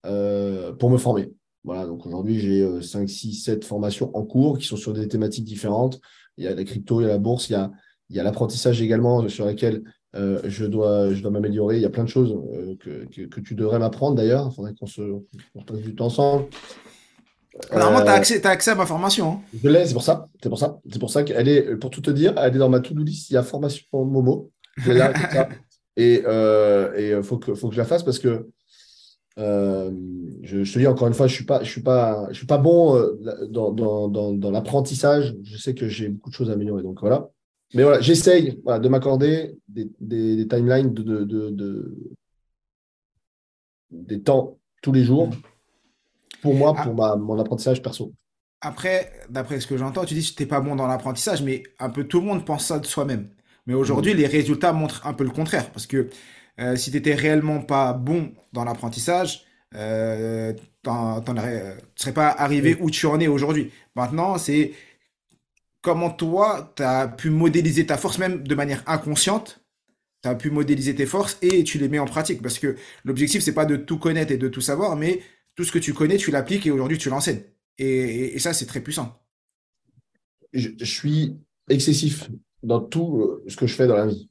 [0.07, 1.35] euh, pour me former.
[1.64, 5.44] Voilà, donc aujourd'hui, j'ai 5, 6, 7 formations en cours qui sont sur des thématiques
[5.44, 6.00] différentes.
[6.38, 7.70] Il y a la crypto, il y a la bourse, il y a,
[8.09, 9.83] il y a l'apprentissage également sur laquelle
[10.16, 11.77] euh, je dois, je dois m'améliorer.
[11.77, 14.49] Il y a plein de choses euh, que, que, tu devrais m'apprendre d'ailleurs.
[14.51, 15.03] Il faudrait qu'on se
[15.66, 16.47] passe du temps ensemble.
[17.73, 19.33] Normalement, tu as, accès, as accès à ma formation.
[19.33, 19.40] Hein.
[19.62, 20.29] Je l'ai, c'est pour ça.
[20.42, 20.79] C'est pour ça.
[20.90, 23.31] C'est pour ça qu'elle est, pour tout te dire, elle est dans ma to-do list.
[23.31, 24.51] Il y a formation Momo.
[24.79, 25.49] Je là, ça.
[25.97, 28.49] Et il euh, faut, que, faut que je la fasse parce que
[29.37, 32.37] je, je, te dis encore une fois, je ne suis, pas, je suis, pas, je
[32.37, 32.97] suis pas bon
[33.51, 35.35] dans, dans, dans, dans l'apprentissage.
[35.42, 36.85] Je sais que j'ai beaucoup de choses à améliorer.
[36.85, 37.29] Donc voilà.
[37.74, 39.88] Mais voilà, j'essaye de m'accorder des,
[40.48, 41.94] timelines de,
[43.90, 45.31] des temps tous les jours
[46.40, 48.12] pour moi, pour ma, mon apprentissage perso.
[48.61, 51.62] Après, d'après ce que j'entends, tu dis que tu n'es pas bon dans l'apprentissage, mais
[51.78, 53.28] un peu tout le monde pense ça de soi-même.
[53.66, 55.70] Mais aujourd'hui, les résultats montrent un peu le contraire.
[55.70, 56.09] Parce que
[56.59, 62.76] euh, si tu n'étais réellement pas bon dans l'apprentissage, euh, tu ne serais pas arrivé
[62.81, 63.70] où tu en es aujourd'hui.
[63.94, 64.72] Maintenant, c'est
[65.83, 69.64] comment toi, tu as pu modéliser ta force, même de manière inconsciente,
[70.23, 72.43] tu as pu modéliser tes forces et tu les mets en pratique.
[72.43, 75.21] Parce que l'objectif, c'est pas de tout connaître et de tout savoir, mais
[75.55, 77.43] tout ce que tu connais, tu l'appliques et aujourd'hui, tu l'enseignes.
[77.79, 79.21] Et, ça, c'est très puissant.
[80.53, 81.37] Je, suis
[81.69, 82.29] excessif
[82.62, 84.29] dans tout euh, ce que je fais dans la vie.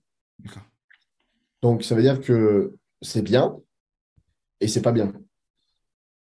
[1.61, 3.57] Donc, ça veut dire que c'est bien
[4.59, 5.13] et c'est pas bien.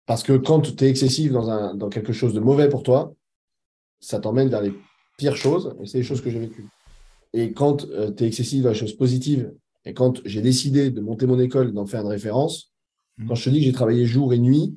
[0.05, 3.15] Parce que quand tu es excessif dans, un, dans quelque chose de mauvais pour toi,
[4.01, 4.73] ça t'emmène vers les
[5.17, 6.67] pire chose, et c'est les choses que j'ai vécues.
[7.33, 9.53] Et quand euh, tu es excessif dans les choses positives,
[9.85, 12.71] et quand j'ai décidé de monter mon école, d'en faire une référence,
[13.17, 13.27] mmh.
[13.27, 14.75] quand je te dis que j'ai travaillé jour et nuit,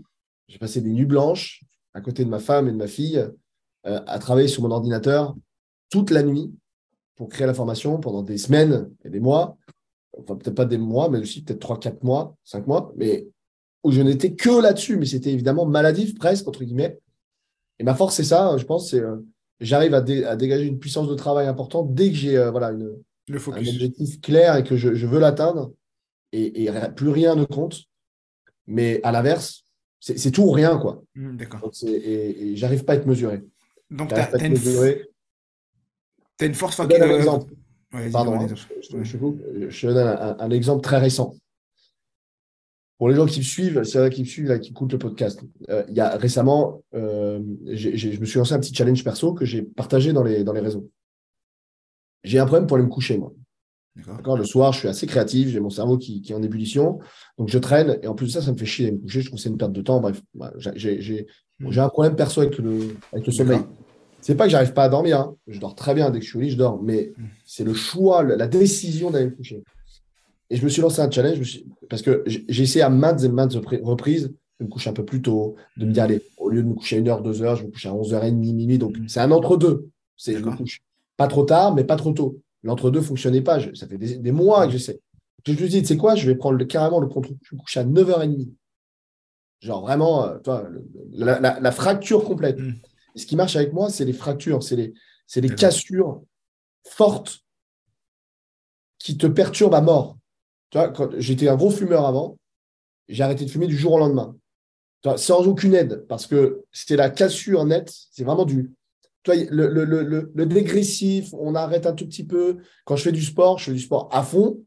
[0.48, 1.62] j'ai passé des nuits blanches
[1.94, 3.16] à côté de ma femme et de ma fille,
[3.86, 5.34] euh, à travailler sur mon ordinateur
[5.90, 6.52] toute la nuit
[7.14, 9.56] pour créer la formation pendant des semaines et des mois,
[10.18, 13.28] enfin peut-être pas des mois, mais aussi peut-être 3, 4 mois, 5 mois, mais
[13.82, 16.98] où je n'étais que là-dessus, mais c'était évidemment maladif presque, entre guillemets.
[17.78, 19.16] Et ma force, c'est ça, je pense, c'est euh,
[19.60, 22.96] j'arrive à, dégager une puissance de travail importante dès que j'ai euh, voilà, une,
[23.30, 25.72] un objectif clair et que je, veux l'atteindre.
[26.32, 27.84] Et, plus rien ne compte.
[28.66, 29.64] Mais à l'inverse,
[30.00, 31.02] c'est tout ou rien, quoi.
[31.14, 31.70] Hmm, D'accord.
[31.86, 33.42] Et, et j'arrive pas à être mesuré.
[33.90, 34.46] Donc, tu as,
[36.44, 36.76] une force.
[36.76, 37.52] Je te donne un euh, exemple.
[37.92, 41.34] ouais, vas-y, Pardon, hein, je, te donne un, un exemple très récent.
[42.98, 44.98] Pour les gens qui me suivent, c'est vrai qui me suivent, là, qui écoutent le
[44.98, 45.40] podcast.
[45.68, 49.44] Euh, il y a récemment, euh, je me suis lancé un petit challenge perso que
[49.44, 50.88] j'ai partagé dans les, dans les réseaux.
[52.24, 53.32] J'ai un problème pour aller me coucher, moi.
[54.06, 54.36] D'accord.
[54.36, 56.98] Le soir, je suis assez créatif, j'ai mon cerveau qui, qui est en ébullition.
[57.38, 57.98] Donc, je traîne.
[58.02, 59.20] Et en plus de ça, ça me fait chier d'aller me coucher.
[59.20, 60.00] Je trouve que c'est une perte de temps.
[60.00, 61.26] Bref, voilà, j'ai-
[61.60, 63.60] un problème perso avec le, avec le sommeil.
[64.20, 65.20] C'est pas que j'arrive pas à dormir.
[65.20, 65.36] hein.
[65.46, 66.10] Je dors très bien.
[66.10, 66.82] Dès que je suis au lit, je dors.
[66.82, 67.24] Mais Mm.
[67.46, 69.62] c'est le choix, la décision d'aller me coucher.
[70.50, 73.28] Et je me suis lancé un challenge suis- parce que j'ai essayé à maintes et
[73.28, 76.48] maintes repri- reprises de me coucher un peu plus tôt, de me dire, allez, au
[76.48, 78.78] lieu de me coucher à 1h, 2h, je me couche à 11h30, minuit.
[78.78, 79.08] Donc, Mm.
[79.08, 79.90] c'est un entre-deux.
[80.16, 80.82] C'est je me couche
[81.16, 82.40] pas trop tard, mais pas trop tôt.
[82.62, 83.58] L'entre-deux ne fonctionnait pas.
[83.58, 85.00] Je- ça fait des, des mois que j'essaie.
[85.44, 87.36] Je me suis dit, tu sais quoi, je vais prendre le- carrément le contrôle.
[87.42, 88.48] Je me couche à 9h30.
[89.60, 92.58] Genre vraiment, euh, toi, le- la, la- la fracture complète.
[92.58, 92.72] Mm.
[93.14, 94.92] Et ce qui marche avec moi, c'est les fractures, c'est les,
[95.36, 96.22] les cassures
[96.84, 97.40] fortes
[98.98, 100.16] qui te perturbent à mort.
[100.70, 102.36] Tu vois, quand j'étais un gros fumeur avant,
[103.08, 104.36] j'ai arrêté de fumer du jour au lendemain.
[105.02, 108.72] Tu vois, sans aucune aide, parce que c'était la cassure nette, c'est vraiment du.
[109.22, 112.58] Tu vois, le, le, le, le- dégressif, on arrête un tout petit peu.
[112.84, 114.62] Quand je fais du sport, je fais du sport à fond.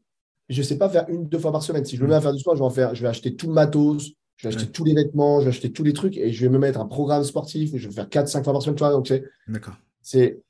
[0.48, 1.84] Je ne sais pas faire une, deux fois par semaine.
[1.84, 3.36] Si je me mets à faire du sport, je vais, en faire, je vais acheter
[3.36, 4.72] tout le matos, je vais acheter Ouais.
[4.72, 6.86] tous les vêtements, je vais acheter tous les trucs et je vais me mettre un
[6.86, 8.76] programme sportif où je vais faire 4-5 fois par semaine.
[8.76, 9.74] Tu vois, donc c'est, D'accord.
[10.02, 10.40] c'est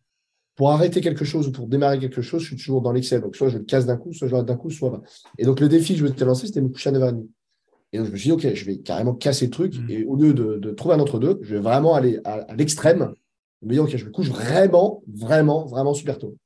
[0.61, 3.19] pour arrêter quelque chose ou pour démarrer quelque chose, je suis toujours dans l'excès.
[3.19, 5.01] Donc, soit je le casse d'un coup, soit je l'arrête d'un coup, soit.
[5.39, 7.27] Et donc, le défi que je m'étais lancé, c'était de me coucher à 9h30.
[7.95, 9.75] Et donc, je me suis dit, OK, je vais carrément casser le truc.
[9.79, 9.87] Mhm.
[9.89, 13.15] Et au lieu de, de trouver un entre-deux, je vais vraiment aller à, à l'extrême.
[13.63, 16.37] Je me dis, OK, je me couche vraiment, vraiment, vraiment super tôt.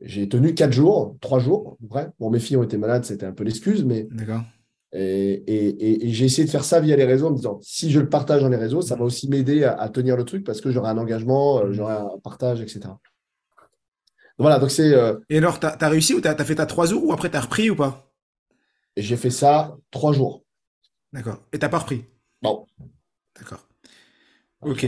[0.00, 2.08] J'ai tenu 4 jours, 3 jours, près.
[2.18, 4.44] Bon, mes filles ont été malades, c'était un peu l'excuse, mais D'accord.
[4.94, 4.98] et,
[5.46, 7.90] et- et- et j'ai essayé de faire ça via les réseaux en me disant, si
[7.90, 10.42] je le partage dans les réseaux, ça va aussi m'aider à, à tenir le truc
[10.42, 12.80] parce que j'aurai un engagement, euh, j'aurai un partage, etc.
[14.38, 16.86] Voilà, donc c'est, euh, Et alors, t'as as réussi ou t'as as fait ta 3
[16.86, 18.12] jours ou après t'as repris ou pas?
[18.96, 20.44] J'ai fait ça trois jours.
[21.12, 21.42] D'accord.
[21.52, 22.04] Et t'as pas repris?
[22.42, 22.66] Bon,
[23.38, 23.66] D'accord.
[24.62, 24.86] Ok.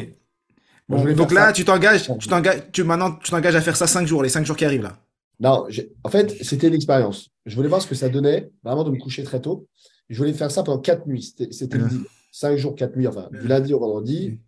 [0.88, 1.52] Bon, donc là, ça.
[1.52, 4.46] tu t'engages, tu t'engages, tu maintenant, tu t'engages à faire ça 5 jours, les 5
[4.46, 4.98] jours qui arrivent là.
[5.40, 5.66] non,
[6.04, 7.28] en fait, c'était l'expérience.
[7.44, 9.68] Je voulais voir ce que ça donnait, vraiment de me coucher très tôt.
[10.08, 11.34] Je voulais faire ça pendant quatre nuits.
[11.50, 12.00] C'était deal.
[12.32, 13.48] Cinq jours, quatre nuits, enfin, du Ouais.
[13.48, 14.38] lundi au vendredi,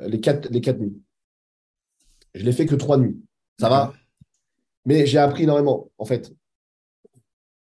[0.00, 0.98] euh, les quatre, les quatre nuits.
[2.34, 3.20] Je l'ai fait que trois nuits.
[3.60, 3.92] Ça va?
[4.84, 5.90] Mais j'ai appris énormément.
[5.98, 6.32] En fait,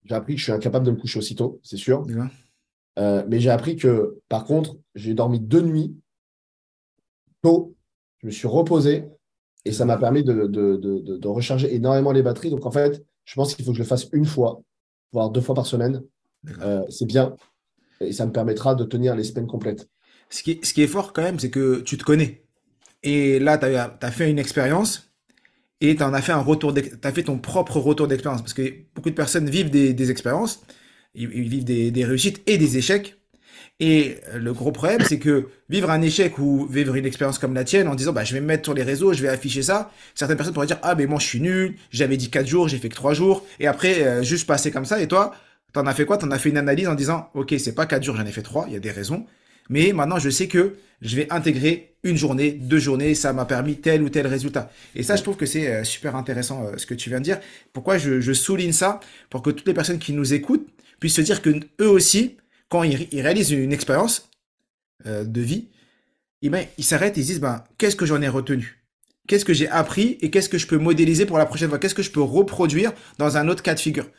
[0.06, 2.06] j'ai appris que je suis incapable de me coucher aussitôt, c'est sûr.
[2.99, 5.95] Euh, mais j'ai appris que, par contre, j'ai dormi deux nuits
[7.41, 7.76] tôt.
[8.19, 9.06] Je me suis reposé
[9.65, 12.49] et ça m'a permis de, de, de, de- recharger énormément les batteries.
[12.49, 14.62] Donc, en fait, je pense qu'il faut que je le fasse une fois,
[15.12, 16.04] voire deux fois par semaine.
[16.62, 17.36] Euh, c'est bien
[18.04, 19.89] et ça me permettra de tenir les semaines complètes.
[20.30, 22.43] Ce qui, ce qui est fort quand même, c'est que tu te connais.
[23.04, 25.12] Et là, tu as, fait une expérience
[25.83, 28.41] et tu en as fait un retour, as fait ton propre retour d'expérience.
[28.41, 30.63] Parce que beaucoup de personnes vivent des, expériences,
[31.13, 33.17] ils, vivent des, des réussites et des échecs.
[33.79, 37.65] Et le gros problème, c'est que vivre un échec ou vivre une expérience comme la
[37.65, 39.91] tienne en disant bah, je vais me mettre sur les réseaux, je vais afficher ça,
[40.15, 42.77] certaines personnes pourraient dire ah mais moi je suis nul, j'avais dit 4 jours, j'ai
[42.77, 45.33] fait que 3 jours, et après euh, juste passer comme ça, et toi,
[45.73, 46.17] t'en as fait quoi?
[46.17, 48.43] T'en as fait une analyse en disant ok c'est pas 4 jours, j'en ai fait
[48.43, 49.25] 3, il y a des raisons,
[49.69, 53.76] mais maintenant je sais que je vais intégrer une journée, deux journées, ça m'a permis
[53.76, 54.71] tel ou tel résultat.
[54.95, 57.23] Et ça je trouve que c'est euh, super intéressant euh, ce que tu viens de
[57.23, 57.39] dire.
[57.71, 58.99] Pourquoi je, souligne ça?
[59.30, 60.67] Pour que toutes les personnes qui nous écoutent
[60.99, 61.49] puissent se dire que
[61.82, 62.38] eux aussi,
[62.69, 64.30] quand ils, réalisent une expérience
[65.06, 65.69] euh, de vie,
[66.41, 68.84] eh ben, ils s'arrêtent et ils se disent ben, qu'est-ce que j'en ai retenu?
[69.28, 71.80] Qu'est-ce que j'ai appris et qu'est-ce que je peux modéliser pour la prochaine fois?
[71.80, 74.10] Qu'est-ce que je peux reproduire dans un autre cas de figure?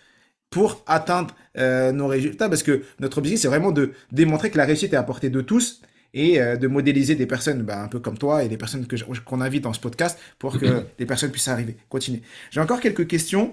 [0.54, 4.64] Pour atteindre euh, nos résultats Parce que notre objectif, c'est vraiment de démontrer que la
[4.64, 5.82] réussite est à portée de tous
[6.14, 8.94] et euh, de modéliser des personnes ben, un peu comme toi et des personnes que
[9.24, 11.76] qu'on invite dans ce podcast pour que les personnes puissent arriver.
[11.88, 12.22] Continuer.
[12.52, 13.52] J'ai encore quelques questions.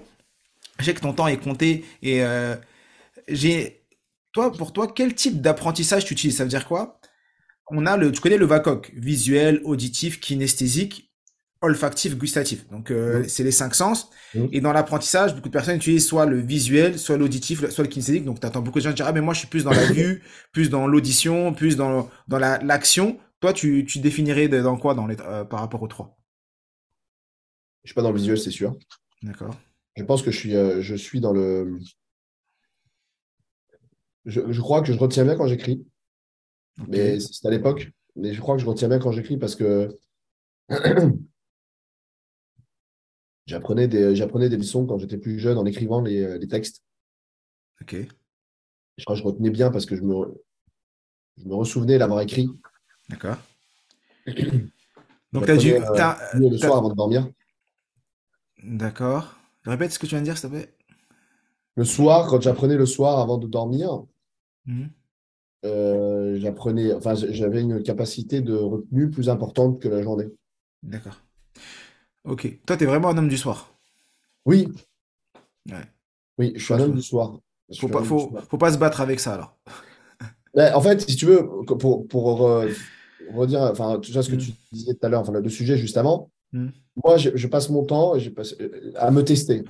[0.78, 2.54] Je sais que ton temps est compté et euh,
[3.26, 3.82] j'ai
[4.30, 6.36] toi, pour toi, quel type d'apprentissage tu utilises?
[6.36, 7.00] Ça veut dire quoi?
[7.72, 11.11] On a le, tu connais le VACOC, visuel, auditif, kinesthésique,
[11.62, 12.68] olfactif, gustatif.
[12.70, 14.10] Donc, euh, c'est les cinq sens.
[14.34, 18.24] Et dans l'apprentissage, beaucoup de personnes utilisent soit le visuel, soit l'auditif, soit le kinesthésique.
[18.24, 19.84] Donc, tu entends beaucoup de gens dire, ah, mais moi, je suis plus dans la
[19.92, 20.22] vue,
[20.52, 23.18] plus dans l'audition, plus dans, dans la, l'action.
[23.40, 26.18] Toi, tu, tu définirais dans quoi dans les, euh, par rapport aux trois?
[27.84, 28.76] Je suis pas dans le visuel, c'est sûr.
[29.22, 29.54] D'accord.
[29.96, 31.78] Je pense que je suis, euh, je suis dans le.
[34.24, 35.84] Je, je crois que je retiens bien quand j'écris,
[36.88, 37.90] mais c'est à l'époque.
[38.14, 39.98] Mais je crois que je retiens bien quand j'écris parce que
[43.52, 46.82] j'apprenais des, j'apprenais des leçons quand j'étais plus jeune en écrivant les, les textes.
[47.82, 47.96] Ok.
[48.98, 50.14] Je crois que je retenais bien parce que je me,
[51.36, 52.48] je me ressouvenais l'avoir écrit.
[53.08, 53.36] D'accord.
[55.32, 55.72] Donc, tu as dû.
[55.74, 57.28] Euh, t'as- le t'as- soir avant de dormir.
[58.62, 59.36] D'accord.
[59.64, 60.74] Répète ce que tu viens de dire, s'il te plaît.
[61.76, 64.04] Le soir, quand j'apprenais le soir avant de dormir,
[64.66, 64.90] Mhm.
[65.64, 70.28] euh, j'apprenais, enfin, j'avais une capacité de retenue plus importante que la journée.
[70.82, 71.22] D'accord.
[72.24, 72.58] Ok.
[72.66, 73.72] Toi, tu es vraiment un homme du soir.
[74.44, 74.68] Oui,
[75.70, 75.84] Ouais.
[76.38, 77.38] oui, je suis un homme du soir.
[77.78, 78.44] Faut pas, faut, soir.
[78.50, 79.56] faut pas se battre avec ça, alors.
[80.54, 82.68] Mais en fait, si tu veux, pour, pour euh,
[83.32, 84.38] redire, enfin, tu vois ce que Mm.
[84.38, 86.68] tu disais tout à l'heure, enfin, le sujet juste avant, Mm.
[87.02, 89.62] moi, je, je passe mon temps passe, euh, à me tester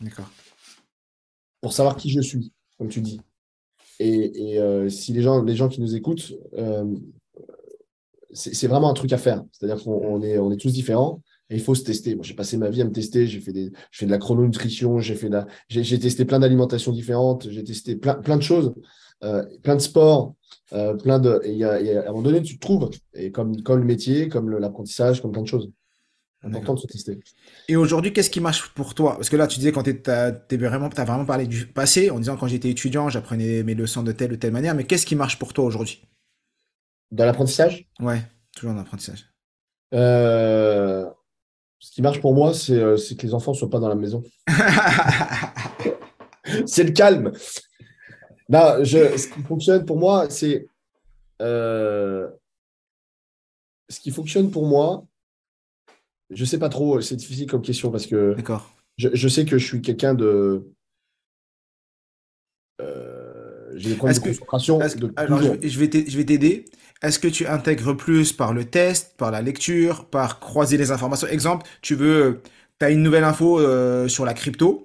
[0.00, 0.30] D'accord.
[1.62, 3.20] pour savoir qui je suis, comme tu dis.
[4.00, 6.84] Et, et, euh, si les gens, les gens qui nous écoutent, euh,
[8.32, 9.42] c'est c'est vraiment un truc à faire.
[9.52, 12.14] C'est-à-dire qu'on on est, on est tous différents et il faut se tester.
[12.14, 13.26] Moi, j'ai passé ma vie à me tester.
[13.26, 16.24] J'ai fait, des, j'ai fait de la chrononutrition, j'ai fait de la- j'ai j'ai testé
[16.24, 18.74] plein d'alimentations différentes, j'ai testé plein, plein de choses,
[19.24, 20.34] euh, plein de sports,
[20.72, 21.40] euh, plein de.
[21.44, 22.90] Et, il y a- et à un moment donné, tu te trouves.
[23.14, 25.70] Et comme, comme le métier, comme le- l'apprentissage, comme plein de choses.
[26.44, 27.18] Important de se tester.
[27.68, 29.14] Et aujourd'hui, qu'est-ce qui marche pour toi?
[29.16, 32.46] Parce que là, tu disais quand tu as vraiment, parlé du passé en disant quand
[32.46, 34.76] j'étais étudiant, j'apprenais mes leçons de telle ou telle manière.
[34.76, 36.06] Mais qu'est-ce qui marche pour toi aujourd'hui?
[37.10, 38.22] Dans l'apprentissage, Ouais,
[38.54, 39.26] toujours en apprentissage.
[39.94, 41.10] euh,
[41.80, 43.94] ce qui marche pour moi, c'est euh, que les enfants ne soient pas dans la
[43.94, 44.22] maison.
[46.66, 47.32] c'est le calme.
[48.48, 50.66] Non, je, ce qui fonctionne pour moi, c'est.
[51.42, 52.28] euh,
[53.90, 55.06] ce qui fonctionne pour moi,
[56.30, 58.70] je sais pas trop, c'est difficile comme question parce que D'accord.
[58.96, 60.70] je, je sais que je suis quelqu'un de.
[62.80, 64.78] euh, j'ai des problèmes Est-ce de que- concentration.
[64.78, 66.64] Que- de alors, je vais t'aider.
[67.02, 71.28] Est-ce que tu intègres plus par le test, par la lecture, par croiser les informations?
[71.28, 72.42] Exemple, tu veux,
[72.80, 74.84] tu as une nouvelle info euh, sur la crypto.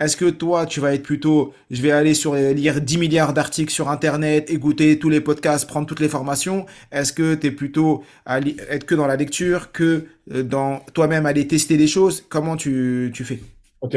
[0.00, 3.34] Est-ce que toi, tu vas être plutôt, je vais aller sur euh, lire 10 milliards
[3.34, 6.66] d'articles sur Internet, écouter tous les podcasts, prendre toutes les formations?
[6.92, 11.26] Est-ce que tu es plutôt à être que dans la lecture, que euh, dans toi-même
[11.26, 12.24] aller tester des choses?
[12.28, 13.40] Comment tu, tu fais?
[13.80, 13.96] Ok.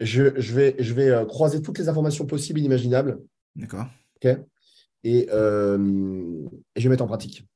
[0.00, 3.18] Je, je vais, je vais euh, croiser toutes les informations possibles et inimaginables.
[3.56, 4.38] D'accord, ok
[5.04, 5.78] et, euh,
[6.74, 7.46] et je vais mettre en pratique.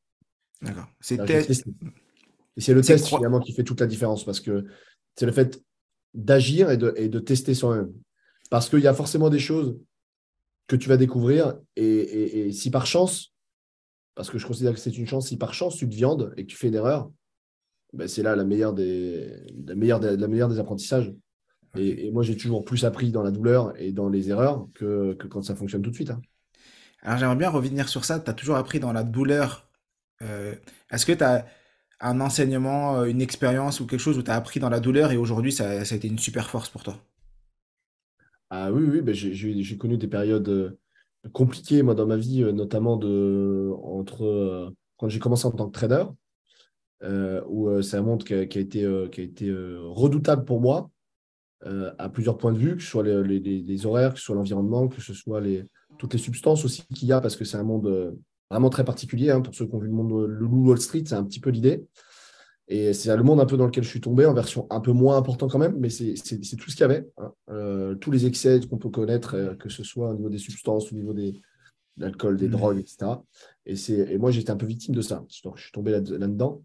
[0.62, 0.86] d'accord.
[1.00, 1.64] C'est test.
[2.56, 4.64] Et c'est le test finalement qui fait toute la différence parce que
[5.16, 5.60] c'est le fait
[6.14, 7.92] d'agir et de, et de tester soi-même.
[8.50, 9.78] Parce qu'il y a forcément des choses
[10.66, 13.32] que tu vas découvrir et, et- et si par chance,
[14.14, 16.42] parce que je considère que c'est une chance, si par chance tu te viandes et
[16.44, 17.10] que tu fais une erreur,
[17.92, 19.30] ben c'est là la meilleure des,
[19.66, 21.14] la meilleure des, la meilleure des apprentissages.
[21.76, 25.14] Et, et moi, j'ai toujours plus appris dans la douleur et dans les erreurs que,
[25.14, 26.10] que quand ça fonctionne tout de suite.
[26.10, 26.20] hein.
[27.02, 28.20] Alors j'aimerais bien revenir sur ça.
[28.20, 29.68] Tu as toujours appris dans la douleur.
[30.22, 30.54] Euh,
[30.90, 31.46] est-ce que tu as
[32.00, 35.12] un enseignement, euh, une expérience ou quelque chose où tu as appris dans la douleur
[35.12, 36.96] et aujourd'hui ça, a été une super force pour toi?
[38.50, 40.78] Ah oui, oui, ben j'ai connu des périodes euh,
[41.32, 46.04] compliquées, moi, dans ma vie, notamment de, entre, quand j'ai commencé en tant que trader,
[47.46, 50.90] où c'est un monde qui a, été, qui a été redoutable pour moi,
[51.64, 55.02] à plusieurs points de vue, que ce soit les horaires, que ce soit l'environnement, que
[55.02, 55.64] ce soit les,
[55.98, 58.12] toutes les substances aussi qu'il y a, parce que c'est un monde euh,
[58.50, 59.30] vraiment très particulier.
[59.30, 61.40] hein, pour ceux qui ont vu le monde, le loup Wall Street, c'est un petit
[61.40, 61.86] peu l'idée.
[62.70, 64.92] Et c'est le monde un peu dans lequel je suis tombé, en version un peu
[64.92, 67.08] moins important quand même, mais c'est tout ce qu'il y avait.
[67.16, 67.32] hein.
[67.50, 70.92] Euh, tous les excès qu'on peut connaître, euh, que ce soit au niveau des substances,
[70.92, 71.40] au niveau des, de
[72.02, 72.52] l'alcool, des Mhm.
[72.52, 73.22] drogues, etc.
[73.64, 73.74] Et,
[74.12, 75.24] et moi, j'étais un peu victime de ça.
[75.44, 76.62] Donc, je suis tombé là- là-dedans.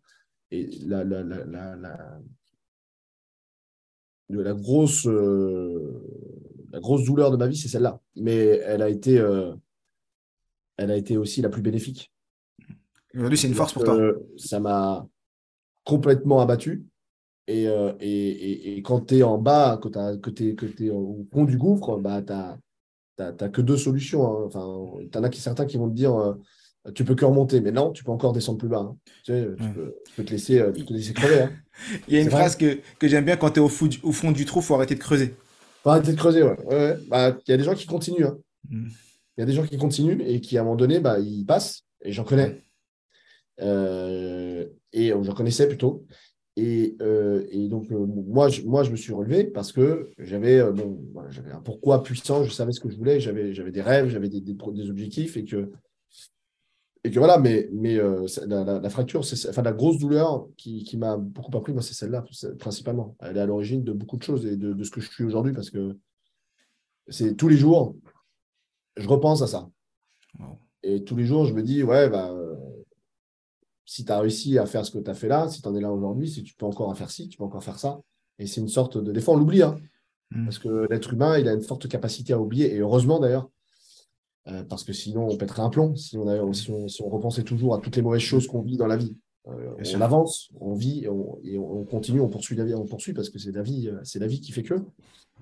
[0.52, 2.20] et la, la, la, la, la-
[4.30, 6.04] la grosse, euh,
[6.74, 8.02] la grosse douleur de ma vie, c'est celle-là.
[8.16, 9.54] Mais elle a été, euh,
[10.78, 12.12] elle a été aussi la plus bénéfique.
[13.16, 13.96] Aujourd'hui c'est une force pour toi.
[13.96, 15.08] euh, ça m'a
[15.86, 16.86] complètement abattu.
[17.48, 20.56] Et, euh, et, et, et quand tu es en bas, que tu
[20.86, 24.26] es, au fond du gouffre, bah, tu n'as que deux solutions.
[24.26, 24.44] hein.
[24.48, 24.66] Enfin,
[25.12, 26.34] tu en as qui, certains qui vont te dire euh,
[26.96, 28.80] tu peux que remonter, mais non, tu peux encore descendre plus bas.
[28.80, 28.98] hein.
[29.26, 29.74] Tu, sais, tu, Ouais.
[29.76, 31.42] peux, tu peux te laisser, te laisser crever.
[31.42, 31.52] hein.
[32.08, 34.12] Il y a une phrase que, que j'aime bien quand tu es au, fou au
[34.12, 35.36] fond du trou, faut arrêter de creuser.
[35.84, 36.44] Faut arrêter de creuser.
[36.44, 36.58] ouais.
[36.66, 36.98] Ouais, ouais.
[37.08, 38.26] Bah, Il y a des gens qui continuent.
[38.26, 38.38] hein.
[38.70, 38.88] Mm.
[39.38, 41.46] Il y a des gens qui continuent et qui, à un moment donné, bah, ils
[41.46, 41.84] passent.
[42.02, 42.62] Et j'en connais.
[43.62, 46.06] Euh, et euh, j'en connaissais plutôt.
[46.56, 50.64] Et, euh, et donc, euh, moi, je, moi, je me suis relevé parce que j'avais
[50.72, 54.30] bon, voilà, un pourquoi puissant, je savais ce que je voulais, j'avais des rêves, j'avais
[54.30, 55.72] des, des, des objectifs et que,
[57.04, 60.48] et que voilà, mais, mais euh, la, la- la fracture, c'est, enfin, la grosse douleur
[60.58, 62.24] qui, qui m'a beaucoup appris, moi, c'est celle-là,
[62.60, 63.16] principalement.
[63.20, 65.24] Elle est à l'origine de beaucoup de choses et de, de ce que je suis
[65.26, 65.98] aujourd'hui parce que
[67.10, 67.96] c'est tous les jours,
[68.96, 69.70] je repense à ça.
[70.40, 70.58] Wow.
[70.84, 72.56] Et tous les jours, je me dis, ouais, bah, euh,
[73.86, 75.76] si tu as réussi à faire ce que tu as fait là, si tu en
[75.76, 78.00] es là aujourd'hui, si tu peux encore en faire ci, tu peux encore faire ça.
[78.40, 79.12] Et c'est une sorte de.
[79.12, 79.78] Des fois, on l'oublie, hein,
[80.32, 80.46] Mm.
[80.46, 82.74] parce que l'être humain, il a une forte capacité à oublier.
[82.74, 83.50] Et heureusement, d'ailleurs,
[84.48, 87.80] Euh, parce que sinon, on pèterait un plomb si on, si, on, repensait toujours à
[87.80, 89.16] toutes les mauvaises choses qu'on vit dans la vie.
[89.48, 93.30] Euh, on avance, on vit et on, continue, on poursuit la vie, on poursuit parce
[93.30, 94.76] que c'est la vie, euh, c'est la vie qui fait que.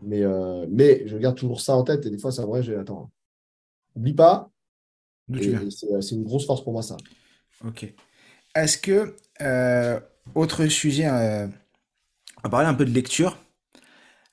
[0.03, 0.23] Mais,
[0.69, 3.11] mais je garde toujours ça en tête et des fois, c'est vrai, j'ai attends,
[3.95, 4.49] oublie pas.
[5.31, 6.97] C'est une grosse force pour moi, ça.
[7.63, 7.93] Ok.
[8.55, 9.15] Est-ce que,
[10.33, 13.37] autre sujet, on va parler un peu de lecture.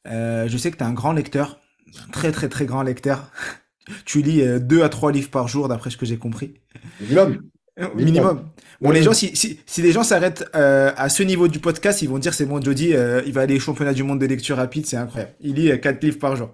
[0.07, 1.61] je sais que tu es un grand lecteur,
[2.07, 3.31] un très très très grand lecteur.
[4.05, 6.55] Tu lis euh, deux à trois livres par jour, d'après ce que j'ai compris.
[7.01, 7.43] Minimum.
[7.80, 8.49] Euh, minimum.
[8.80, 12.03] Bon, les gens, si, si, si les gens s'arrêtent euh, à ce niveau du podcast,
[12.03, 12.95] ils vont dire c'est bon, Jody,
[13.26, 15.32] il va aller au championnat du monde de lecture rapide, c'est incroyable.
[15.41, 16.53] Il lit quatre livres par jour.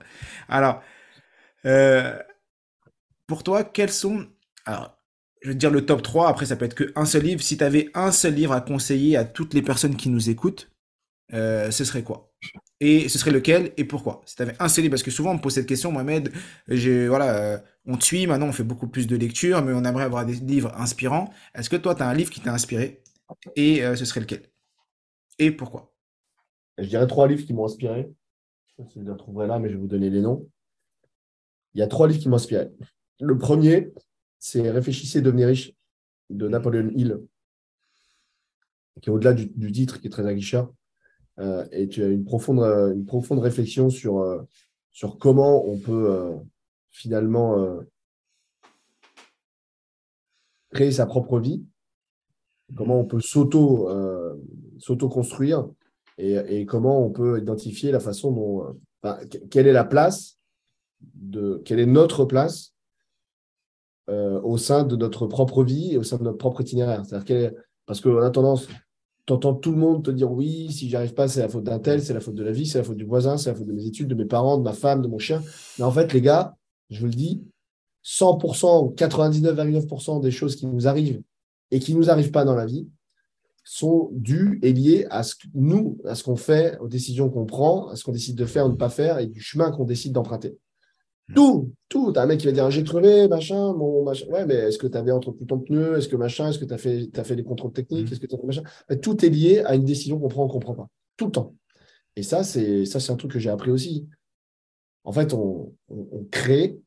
[0.49, 0.83] Alors,
[3.27, 4.27] pour toi, quels sont.
[4.67, 4.97] Alors,
[5.43, 7.43] je te dire le top 3, après ça peut être qu'un seul livre.
[7.43, 10.71] Si tu avais un seul livre à conseiller à toutes les personnes qui nous écoutent,
[11.31, 12.33] ce serait quoi?
[12.81, 13.73] Et ce serait lequel?
[13.77, 14.23] Et pourquoi?
[14.27, 16.33] Si tu avais un seul livre, parce que souvent on me pose cette question, Mohamed,
[16.67, 20.05] voilà, euh, on te suit, maintenant on fait beaucoup plus de lectures, mais on aimerait
[20.05, 21.33] avoir des livres inspirants.
[21.55, 23.03] Est-ce que toi, tu as un livre qui t'a inspiré?
[23.57, 24.43] Et euh, ce serait lequel?
[25.39, 25.95] Et pourquoi?
[26.79, 28.11] Je dirais trois livres qui m'ont inspiré.
[28.67, 30.49] Je sais pas si vous les retrouverez là, mais je vais vous donner les noms.
[31.75, 32.69] Il y a trois livres qui m'ont inspiré.
[33.21, 33.93] Le premier,
[34.39, 35.73] c'est Réfléchissez, devenez riche
[36.31, 37.21] de Napoléon Hill,
[39.01, 40.73] qui est au-delà du, titre, qui est très aguicheur.
[41.39, 44.43] Euh, et tu as une profonde, euh, une profonde réflexion sur, euh,
[44.93, 46.37] sur comment on peut
[46.91, 47.81] finalement
[50.73, 51.65] créer sa propre vie,
[52.77, 53.91] comment on peut s'auto,
[54.79, 55.69] s'auto-construire
[56.17, 58.81] et, comment on peut identifier la façon dont,
[59.51, 60.39] quelle est la place,
[61.01, 62.73] de, quelle est notre place
[64.07, 67.03] au sein de notre propre vie et au sein de notre propre itinéraire.
[67.87, 68.69] Parce qu'on a tendance,
[69.27, 71.79] tu entends tout le monde te dire oui, si j'arrive pas, c'est la faute d'un
[71.79, 73.67] tel, c'est la faute de la vie, c'est la faute du voisin, c'est la faute
[73.67, 75.43] de mes études, de mes parents, de ma femme, de mon chien.
[75.79, 76.55] Mais en fait, les gars,
[76.91, 77.43] je vous le dis,
[78.05, 81.23] 100%, 99,9% des choses qui nous arrivent
[81.71, 82.87] et qui ne nous arrivent pas dans la vie
[83.65, 87.47] sont dues et liées à ce que nous, à ce qu'on fait, aux décisions qu'on
[87.47, 89.71] prend, à ce qu'on décide de faire ou de ne pas faire et du chemin
[89.71, 90.59] qu'on décide d'emprunter.
[91.33, 92.13] Tout, tout.
[92.13, 94.27] T'as un mec qui va dire j'ai crevé, machin, mon machin.
[94.27, 95.97] Ouais, mais est-ce que tu avais entretenu ton pneu?
[95.97, 96.51] Est-ce que machin?
[96.51, 98.11] Est-ce que tu as fait, as fait les contrôles techniques?
[98.11, 98.13] Hmm.
[98.13, 98.63] Est-ce que tu machin?
[99.01, 100.89] Tout est lié à une décision qu'on prend ou qu'on ne prend pas.
[101.17, 101.55] Tout le temps.
[102.17, 104.07] Et ça, c'est ça, c'est un truc que j'ai appris aussi.
[105.05, 105.73] En fait, on,
[106.31, 106.79] crée,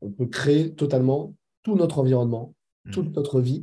[0.00, 2.54] on peut créer totalement tout notre environnement,
[2.86, 2.90] hmm.
[2.92, 3.62] toute notre vie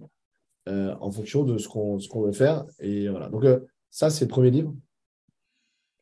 [0.67, 2.65] euh, en fonction de ce qu'on qu'on veut faire.
[2.79, 3.29] Et voilà.
[3.29, 4.75] Donc, euh, ça, c'est le premier livre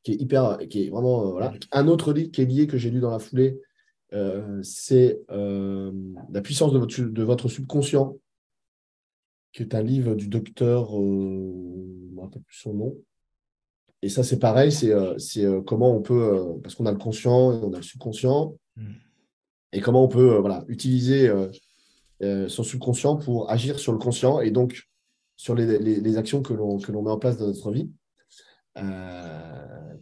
[0.03, 1.27] qui est hyper, qui est vraiment.
[1.27, 1.53] Euh, voilà.
[1.71, 3.59] Un autre livre qui est lié, que j'ai lu dans la foulée,
[4.13, 5.91] euh, c'est euh,
[6.31, 8.17] La puissance de votre, de votre, subconscient,
[9.51, 12.95] qui est un livre du docteur, euh, je ne me rappelle plus son nom.
[14.01, 14.93] Et ça, c'est pareil, c'est
[15.65, 18.91] comment on peut, parce qu'on a le conscient et on a le subconscient, hmm.
[19.71, 21.31] et comment on peut voilà, utiliser
[22.21, 24.83] son subconscient pour agir sur le conscient et donc
[25.37, 27.89] sur les, les, actions que l'on met en place dans notre vie.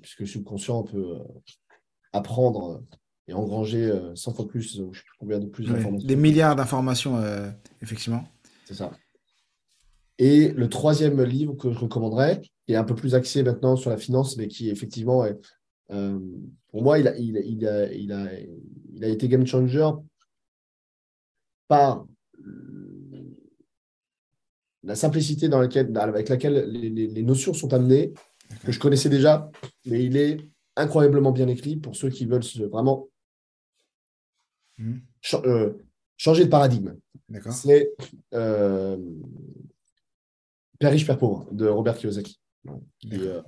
[0.01, 1.19] puisque le subconscient peut
[2.11, 2.83] apprendre
[3.27, 6.07] et engranger 100 euh, fois plus, euh, je sais combien de plus d'informations.
[6.07, 7.49] Des milliards d'informations, euh,
[7.81, 8.23] effectivement.
[8.65, 8.91] C'est ça.
[10.17, 13.89] Et le troisième livre que je recommanderais, qui est un peu plus axé maintenant sur
[13.89, 15.39] la finance, mais qui effectivement, est,
[15.87, 18.27] pour moi, il a, il, il, a, il, a,
[18.93, 19.89] il a été game changer
[21.67, 22.05] par
[24.83, 28.13] la simplicité dans laquelle, avec laquelle les, les notions sont amenées,
[28.63, 29.49] que je connaissais déjà,
[29.85, 30.37] mais il est
[30.75, 33.07] incroyablement bien écrit pour ceux qui veulent vraiment
[35.33, 35.73] Euh,
[36.17, 36.95] changer de paradigme.
[37.51, 37.91] C'est
[38.33, 38.97] euh,
[40.79, 42.39] Père riche, Père pauvre de Robert Kiyosaki.
[43.11, 43.41] Euh,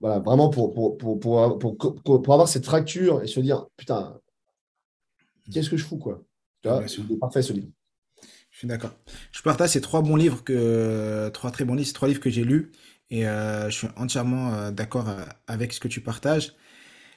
[0.00, 4.20] voilà, vraiment pour, pour, pour, pour, avoir cette fracture et se dire putain,
[5.52, 6.22] qu'est-ce que je fous quoi?
[6.62, 7.68] C'est parfait ce livre.
[8.50, 8.92] Je suis d'accord.
[9.32, 12.44] Je partage ces trois bons livres que trois très bons livres, trois livres que j'ai
[12.44, 12.72] lus
[13.10, 15.08] et je suis entièrement d'accord
[15.46, 16.54] avec ce que tu partages.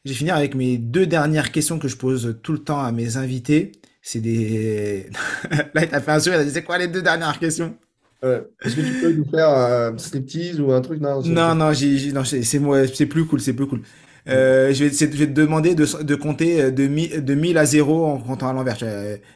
[0.05, 2.91] Je vais finir avec mes deux dernières questions que je pose tout le temps à
[2.91, 3.71] mes invités.
[4.01, 5.07] C'est des.
[5.73, 7.75] Là, il t'a fait un sourire, il a dit c'est quoi les deux dernières questions?
[8.21, 10.99] Est-ce que tu peux nous faire un striptease ou un truc?
[10.99, 13.81] Non, non, non, c'est moi, c'est plus cool, c'est plus cool.
[14.27, 17.65] Euh, je, vais, je, vais, te demander de, de compter euh, de, de 1000 à
[17.65, 18.77] 0 en comptant à l'envers.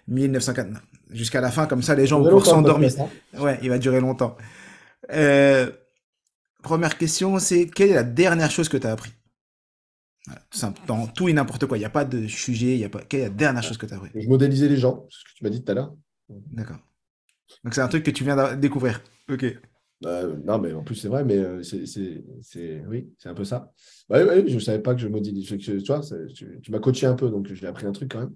[0.08, 0.70] 1904
[1.14, 2.92] jusqu'à la fin, comme ça les gens vont pouvoir s'endormir.
[3.40, 4.36] Ouais, il va durer longtemps.
[5.14, 5.70] Euh,
[6.62, 9.12] première question, c'est quelle est la dernière chose que tu as appris?
[10.88, 11.78] Dans tout et n'importe quoi.
[11.78, 12.74] Il n'y a pas de sujet.
[12.74, 13.02] Il y a pas.
[13.02, 14.10] Quelle est la dernière chose que tu as appris?
[14.16, 15.96] Je modélisais les gens, ce que tu m'as dit tout à l'heure.
[16.30, 16.80] D'accord.
[17.64, 19.02] Donc c'est un truc que tu viens de découvrir.
[19.30, 19.46] Ok.
[20.06, 23.72] Euh, non, mais en plus, c'est vrai, mais euh, c'est, oui, c'est un peu ça.
[24.10, 25.58] je ne savais pas que je modélisais.
[25.58, 26.02] Tu, vois,
[26.34, 28.30] tu, m'as coaché un peu, donc j'ai appris un truc quand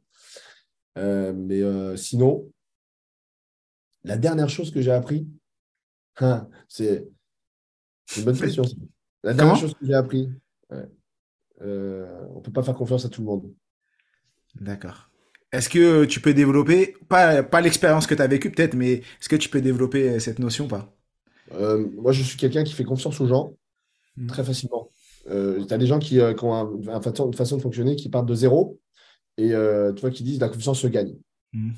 [0.96, 1.36] même.
[1.36, 2.50] mais sinon,
[4.04, 5.28] la dernière chose que j'ai appris,
[6.22, 7.06] hein, c'est
[8.16, 8.64] une bonne question.
[9.24, 10.30] La dernière chose que j'ai appris,
[11.62, 13.52] on ne peut pas faire confiance à tout le monde.
[14.60, 15.10] D'accord.
[15.52, 19.30] Est-ce que tu peux développer, pas, pas l'expérience que tu as vécue peut-être, mais est-ce
[19.30, 20.94] que tu peux développer cette notion ou pas?
[21.54, 23.54] Euh, Moi, je suis quelqu'un qui fait confiance aux gens
[24.18, 24.28] hmm.
[24.28, 24.90] très facilement.
[25.30, 28.36] Euh, tu as des gens qui, euh, ont une façon de fonctionner qui partent de
[28.36, 28.80] zéro
[29.38, 31.16] et tu vois, qui disent la confiance se gagne.
[31.54, 31.72] Hmm.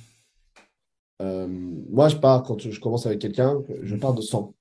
[1.90, 4.56] moi, je pars, quand je commence avec quelqu'un, je pars de 100.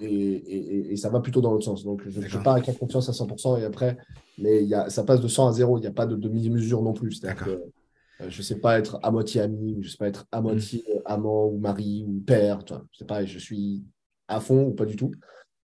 [0.00, 1.84] Et, et, ça va plutôt dans l'autre sens.
[1.84, 3.98] Donc, je, je pars avec la confiance à 100% et après,
[4.38, 5.78] mais y a, ça passe de 100 à 0.
[5.78, 7.20] Il n'y a pas de demi-mesure non plus.
[7.20, 10.08] Que euh, je ne sais pas être à moitié ami, ou je ne sais pas
[10.08, 10.44] être à mm.
[10.44, 12.64] moitié euh, amant ou mari ou père.
[12.64, 12.84] Tu vois.
[12.92, 13.84] Je sais pas, je suis
[14.28, 15.12] à fond ou pas du tout.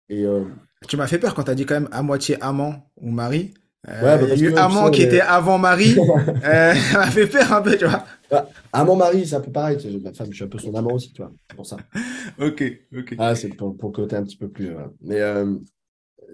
[0.10, 0.46] Et, euh,
[0.88, 3.54] Tu m'as fait peur quand tu as dit quand même à moitié amant ou mari.
[3.88, 5.96] Ouais, bah, il y a eu amant qui était avant mari.
[6.42, 8.06] ça m'a fait peur un peu, tu vois.
[8.30, 9.78] Bah, amant mari, c'est un peu pareil.
[10.04, 11.32] Ma femme, je suis un peu son amant aussi, tu vois.
[11.50, 11.78] C'est pour ça.
[12.40, 12.64] ok,
[12.98, 13.16] ok.
[13.18, 14.72] Ah, c'est pour, pour côté un petit peu plus.
[15.02, 15.22] Mais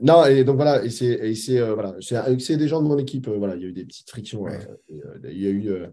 [0.01, 3.27] non, et donc voilà, et c'est euh, voilà, c'est des gens de mon équipe.
[3.27, 4.45] Euh, voilà, il y a eu des petites frictions.
[4.47, 4.57] Euh,
[5.23, 5.91] il y a eu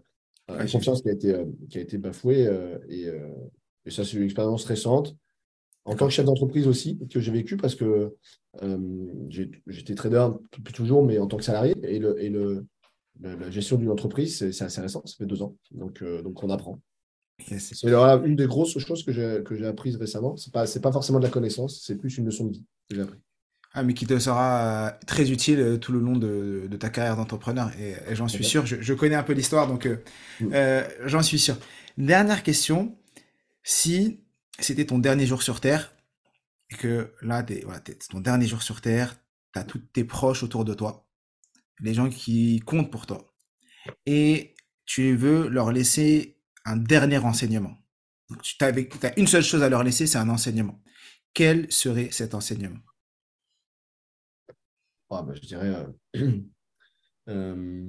[0.49, 1.35] une confiance qui a été,
[1.69, 2.49] qui a été bafouée.
[2.89, 3.07] Et,
[3.85, 5.15] et, ça, c'est une expérience récente.
[5.85, 8.15] En tant que chef d'entreprise aussi, que j'ai vécu parce que
[9.67, 10.27] j'étais trader
[10.57, 11.75] depuis toujours, mais en tant que salarié.
[11.83, 12.65] Et, le, et le,
[13.21, 15.55] la, gestion d'une entreprise, c'est assez récent, ça fait deux ans.
[15.71, 16.81] Donc, donc on apprend.
[17.39, 20.35] c'est une des grosses choses que j'ai apprises récemment.
[20.37, 22.95] Ce n'est pas, pas forcément de la connaissance, c'est plus une leçon de vie que
[22.95, 23.19] j'ai appris.
[23.77, 27.17] Ah, mais qui te sera euh, très utile euh, tout le long de, ta carrière
[27.17, 27.69] d'entrepreneur.
[27.77, 29.97] Et, j'en suis sûr, je, connais un peu l'histoire, donc euh,
[30.39, 31.07] mm.
[31.07, 31.57] j'en suis sûr.
[31.97, 32.95] Dernière question,
[33.63, 34.21] si
[34.59, 35.93] c'était ton dernier jour sur Terre,
[36.69, 39.15] et que là, c'est ton dernier jour sur Terre,
[39.53, 41.07] tu as tous tes proches autour de toi,
[41.79, 43.33] les gens qui comptent pour toi,
[44.05, 47.77] et tu veux leur laisser un dernier enseignement.
[48.41, 50.81] tu as une seule chose à leur laisser, c'est un enseignement.
[51.33, 52.79] Quel serait cet enseignement?
[55.09, 56.41] Ah, bah, je dirais, euh,
[57.29, 57.85] euh,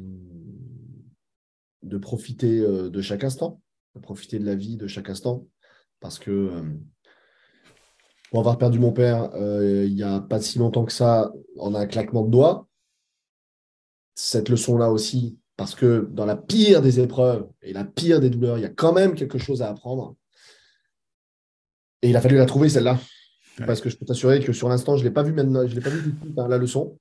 [1.83, 3.63] de profiter euh, de chaque instant,
[3.95, 5.47] de profiter de la vie de chaque instant,
[6.07, 6.63] parce que
[8.31, 11.85] pour avoir perdu mon père il n'y a pas si longtemps que ça, en un
[11.87, 12.69] claquement de doigts,
[14.15, 18.57] cette leçon-là aussi, parce que dans la pire des épreuves et la pire des douleurs,
[18.57, 20.15] il y a quand même quelque chose à apprendre.
[22.03, 23.01] Et il a fallu la trouver, celle-là.
[23.67, 25.75] Parce que je peux t'assurer que sur l'instant, je ne l'ai pas vu maintenant, je
[25.75, 27.01] l'ai pas vu du tout, hein, la leçon.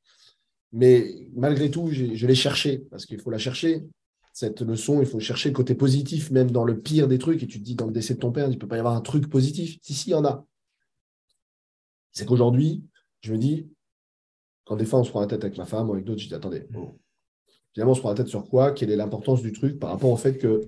[0.72, 3.84] Mais malgré tout, je l'ai cherché, parce qu'il faut la chercher.
[4.36, 7.42] Cette leçon, il faut chercher le côté positif, même dans le pire des trucs.
[7.42, 8.80] Et tu te dis, dans le décès de ton père, il ne peut pas y
[8.80, 9.80] avoir un truc positif.
[9.82, 10.46] Si, si, il y en a.
[12.12, 12.84] C'est qu'aujourd'hui,
[13.22, 13.70] je me dis,
[14.66, 16.28] quand des fois on se prend la tête avec ma femme ou avec d'autres, je
[16.28, 16.68] dis, attendez,
[17.72, 18.74] finalement, on se prend la tête sur quoi?
[18.74, 20.60] Quelle est l'importance du truc par rapport au fait que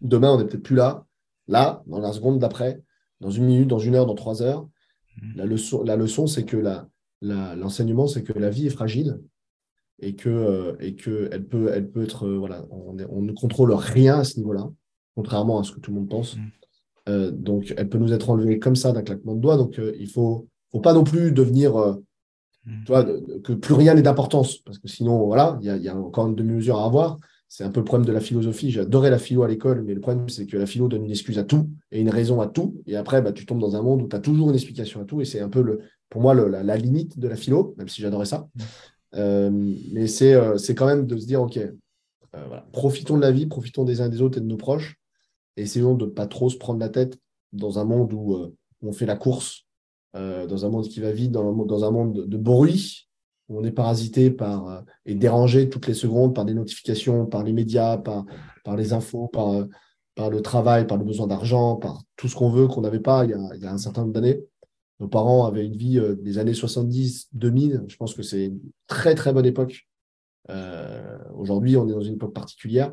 [0.00, 1.06] demain, on n'est peut-être plus là,
[1.46, 2.82] là, dans la seconde d'après,
[3.20, 4.68] dans une minute, dans une heure, dans trois heures.
[5.22, 5.36] Mmh.
[5.36, 6.88] La leçon, la leçon c'est que la,
[7.20, 9.20] l'enseignement, c'est que la vie est fragile
[10.00, 13.72] et que, euh, et que elle peut, elle peut être, euh, voilà, on, ne contrôle
[13.72, 14.70] rien à ce niveau-là,
[15.16, 16.36] contrairement à ce que tout le monde pense.
[16.36, 16.40] Mm.
[17.08, 19.56] Euh, donc, elle peut nous être enlevée comme ça d'un claquement de doigts.
[19.56, 22.84] Donc, il faut, faut pas non plus devenir, mm.
[22.84, 23.04] tu vois,
[23.42, 26.28] que plus rien n'est d'importance, parce que sinon, voilà, il y a, y a, encore
[26.28, 27.18] une demi-mesure à avoir.
[27.50, 28.70] C'est un peu le problème de la philosophie.
[28.70, 31.38] J'adorais la philo à l'école, mais le problème, c'est que la philo donne une excuse
[31.38, 32.82] à tout et une raison à tout.
[32.86, 35.06] Et après, bah, tu tombes dans un monde où tu as toujours une explication à
[35.06, 35.22] tout.
[35.22, 35.80] Et c'est un peu, le,
[36.10, 38.46] pour moi, la, limite de la philo, même si j'adorais ça.
[39.14, 39.50] Euh,
[39.92, 43.84] mais euh, c'est quand même de se dire, OK, euh, profitons de la vie, profitons
[43.84, 44.96] des uns et des autres et de nos proches.
[45.56, 47.18] Et essayons de ne pas trop se prendre la tête
[47.52, 48.52] dans un monde où,
[48.82, 49.66] on fait la course,
[50.14, 53.08] dans un monde qui va vite, dans un, monde de bruit,
[53.48, 57.96] on est parasité par et dérangé toutes les secondes par des notifications, par les médias,
[57.96, 58.24] par,
[58.62, 59.66] par les infos, par,
[60.14, 63.24] par le travail, par le besoin d'argent, par tout ce qu'on veut qu'on n'avait pas
[63.24, 64.40] il y, a, un certain nombre d'années.
[65.00, 67.84] Nos parents avaient une vie euh, des années 70, 2000.
[67.88, 69.86] Je pense que c'est une très, très bonne époque.
[71.34, 72.90] Aujourd'hui, on est dans une époque particulière.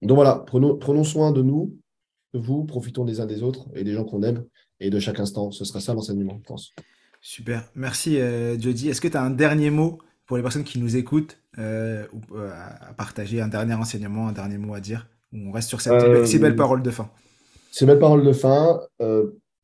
[0.00, 1.76] Donc voilà, prenons, prenons soin de nous,
[2.32, 4.44] de vous, profitons des uns des autres et des gens qu'on aime
[4.80, 5.50] et de chaque instant.
[5.50, 6.72] Ce sera ça l'enseignement, je pense.
[7.20, 7.70] Super.
[7.74, 8.88] Merci, euh, Jody.
[8.88, 12.36] Est-ce que tu as un dernier mot pour les personnes qui nous écoutent euh, ou,
[12.36, 15.06] euh, à partager, un dernier enseignement, un dernier mot à dire?
[15.32, 17.10] On reste sur cette, ces belles paroles de fin.
[17.70, 18.80] Ces belles paroles de fin.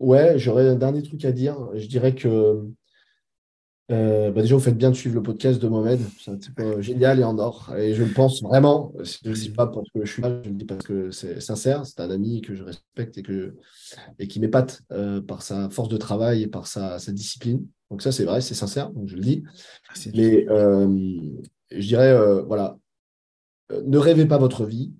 [0.00, 1.56] Ouais, j'aurais un dernier truc à dire.
[1.74, 2.66] Je dirais que
[3.92, 6.00] euh, bah, déjà, vous faites bien de suivre le podcast de Mohamed.
[6.20, 7.74] C'est un type euh, génial et en or.
[7.76, 8.92] Et je le pense vraiment.
[8.98, 11.10] Je ne le dis pas parce que je suis là, je le dis parce que
[11.10, 11.86] c'est sincère.
[11.86, 13.54] C'est un ami que je respecte et, que,
[14.18, 17.64] et qui m'épate euh, par sa force de travail et par sa, sa discipline.
[17.90, 18.90] Donc, ça, c'est vrai, c'est sincère.
[18.90, 19.44] Donc, je le dis.
[20.14, 20.46] Mais
[21.70, 22.78] je dirais, voilà,
[23.84, 24.92] ne rêvez pas votre vie,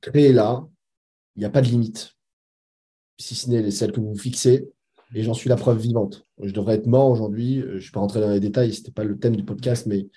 [0.00, 0.64] créez là,
[1.36, 2.14] il n'y a pas de limite,
[3.18, 4.68] si ce n'est celles que vous fixez,
[5.14, 6.26] et j'en suis la preuve vivante.
[6.42, 8.92] Je devrais être mort aujourd'hui, je ne suis pas rentré dans les détails, ce n'était
[8.92, 10.08] pas le thème du podcast, mais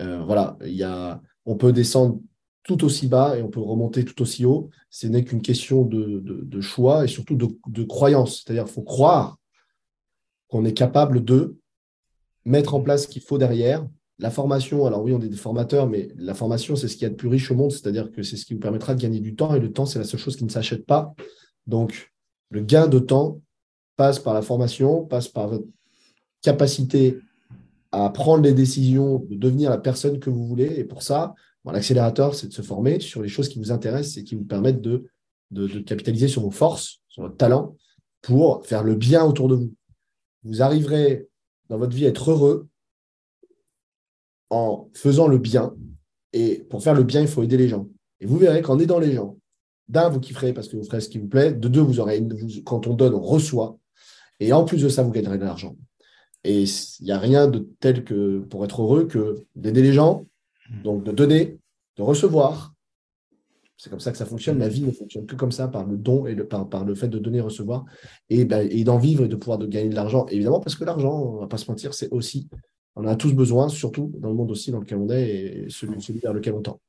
[0.00, 2.20] euh, voilà, il y a, on peut descendre
[2.62, 4.70] tout aussi bas et on peut remonter tout aussi haut.
[4.90, 8.42] Ce n'est qu'une question de, choix et surtout de, de croyance.
[8.42, 9.38] C'est-à-dire qu'il faut croire
[10.48, 11.56] qu'on est capable de
[12.44, 13.86] mettre en place ce qu'il faut derrière.
[14.18, 17.06] La formation, alors oui, on est des formateurs, mais la formation, c'est ce qu'il y
[17.06, 19.20] a de plus riche au monde, c'est-à-dire que c'est ce qui vous permettra de gagner
[19.20, 21.14] du temps, et le temps, c'est la seule chose qui ne s'achète pas.
[21.66, 22.13] Donc,
[22.54, 23.42] le gain de temps
[23.96, 25.66] passe par la formation, passe par votre
[26.40, 27.18] capacité
[27.90, 30.72] à prendre les décisions, de devenir la personne que vous voulez.
[30.76, 31.34] Et pour ça,
[31.64, 34.80] l'accélérateur, c'est de se former sur les choses qui vous intéressent et qui vous permettent
[34.80, 35.04] de,
[35.50, 37.76] de, de capitaliser sur vos forces, sur votre talent,
[38.22, 39.74] pour faire le bien autour de vous.
[40.44, 41.26] Vous arriverez
[41.68, 42.68] dans votre vie à être heureux
[44.50, 45.74] en faisant le bien.
[46.32, 47.88] Et pour faire le bien, il faut aider les gens.
[48.20, 49.38] Et vous verrez qu'en aidant les gens,
[49.88, 51.52] d'un, vous kifferez parce que vous ferez ce qui vous plaît.
[51.52, 52.26] De deux, vous aurez
[52.64, 53.78] quand on donne, on reçoit.
[54.40, 55.76] Et en plus de ça, vous gagnerez de l'argent.
[56.44, 60.26] Et il n'y a rien de tel que pour être heureux que d'aider les gens,
[60.82, 61.58] donc de donner,
[61.96, 62.74] de recevoir.
[63.76, 64.58] C'est comme ça que ça fonctionne.
[64.58, 67.08] La vie ne fonctionne que comme ça, par le don et le, par, le fait
[67.08, 67.84] de donner et recevoir,
[68.30, 70.26] et, ben, et d'en vivre et de pouvoir de gagner de l'argent.
[70.26, 72.48] Évidemment, parce que l'argent, on ne va pas se mentir, c'est aussi,
[72.96, 76.18] on a tous besoin, surtout dans le monde aussi dans lequel on est et celui,
[76.18, 76.80] vers lequel on tend.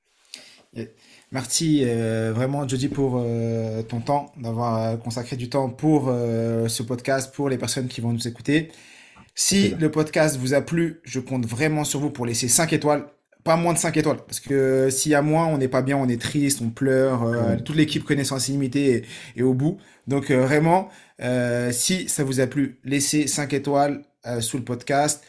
[1.31, 6.83] Merci euh, vraiment, Jody, pour euh, ton temps, d'avoir euh, consacré du temps pour ce
[6.83, 8.71] podcast, pour les personnes qui vont nous écouter.
[9.33, 13.05] Si le podcast vous a plu, je compte vraiment sur vous pour laisser 5 étoiles.
[13.43, 14.19] Pas moins de 5 étoiles.
[14.25, 17.61] Parce que s'il y a moins, on n'est pas bien, on est triste, on pleure.
[17.63, 19.03] Toute l'équipe connaissance illimitée
[19.35, 19.77] est, au bout.
[20.07, 20.89] Donc vraiment,
[21.71, 24.03] si ça vous a plu, laissez 5 étoiles
[24.39, 25.21] sous le podcast.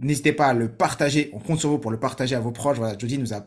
[0.00, 1.30] N'hésitez pas à le partager.
[1.32, 2.78] On compte sur vous pour le partager à vos proches.
[2.78, 3.46] Voilà, Jody nous a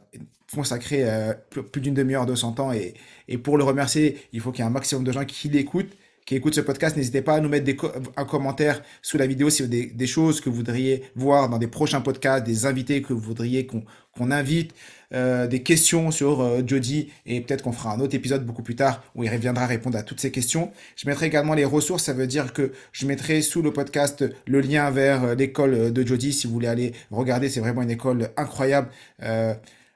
[0.55, 1.33] consacré euh,
[1.71, 2.93] plus d'une demi-heure de son temps et,
[3.27, 5.91] et, pour le remercier, il faut qu'il y ait un maximum de gens qui l'écoutent,
[6.25, 6.97] qui écoutent ce podcast.
[6.97, 7.77] N'hésitez pas à nous mettre des
[8.17, 11.67] un commentaire sous la vidéo si des, des, choses que vous voudriez voir dans des
[11.67, 14.73] prochains podcasts, des invités que vous voudriez qu'on invite,
[15.13, 18.75] euh, des questions sur euh, Jody et peut-être qu'on fera un autre épisode beaucoup plus
[18.75, 20.71] tard où il reviendra répondre à toutes ces questions.
[20.95, 24.61] Je mettrai également les ressources, ça veut dire que je mettrai sous le podcast le
[24.61, 28.89] lien vers l'école de Jody si vous voulez aller regarder, c'est vraiment une école incroyable.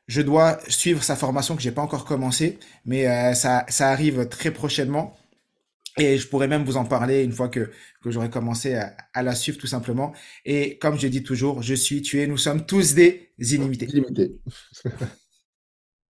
[0.10, 4.52] Je dois suivre sa formation que j'ai pas encore commencé, mais euh, ça, arrive très
[4.52, 5.16] prochainement.
[6.00, 7.70] Et je pourrais même vous en parler une fois que,
[8.02, 10.14] que j'aurai commencé à, la suivre tout simplement.
[10.46, 13.86] Et comme je dis toujours, je suis, tu es, nous sommes tous des illimités.
[13.86, 14.36] Illimités.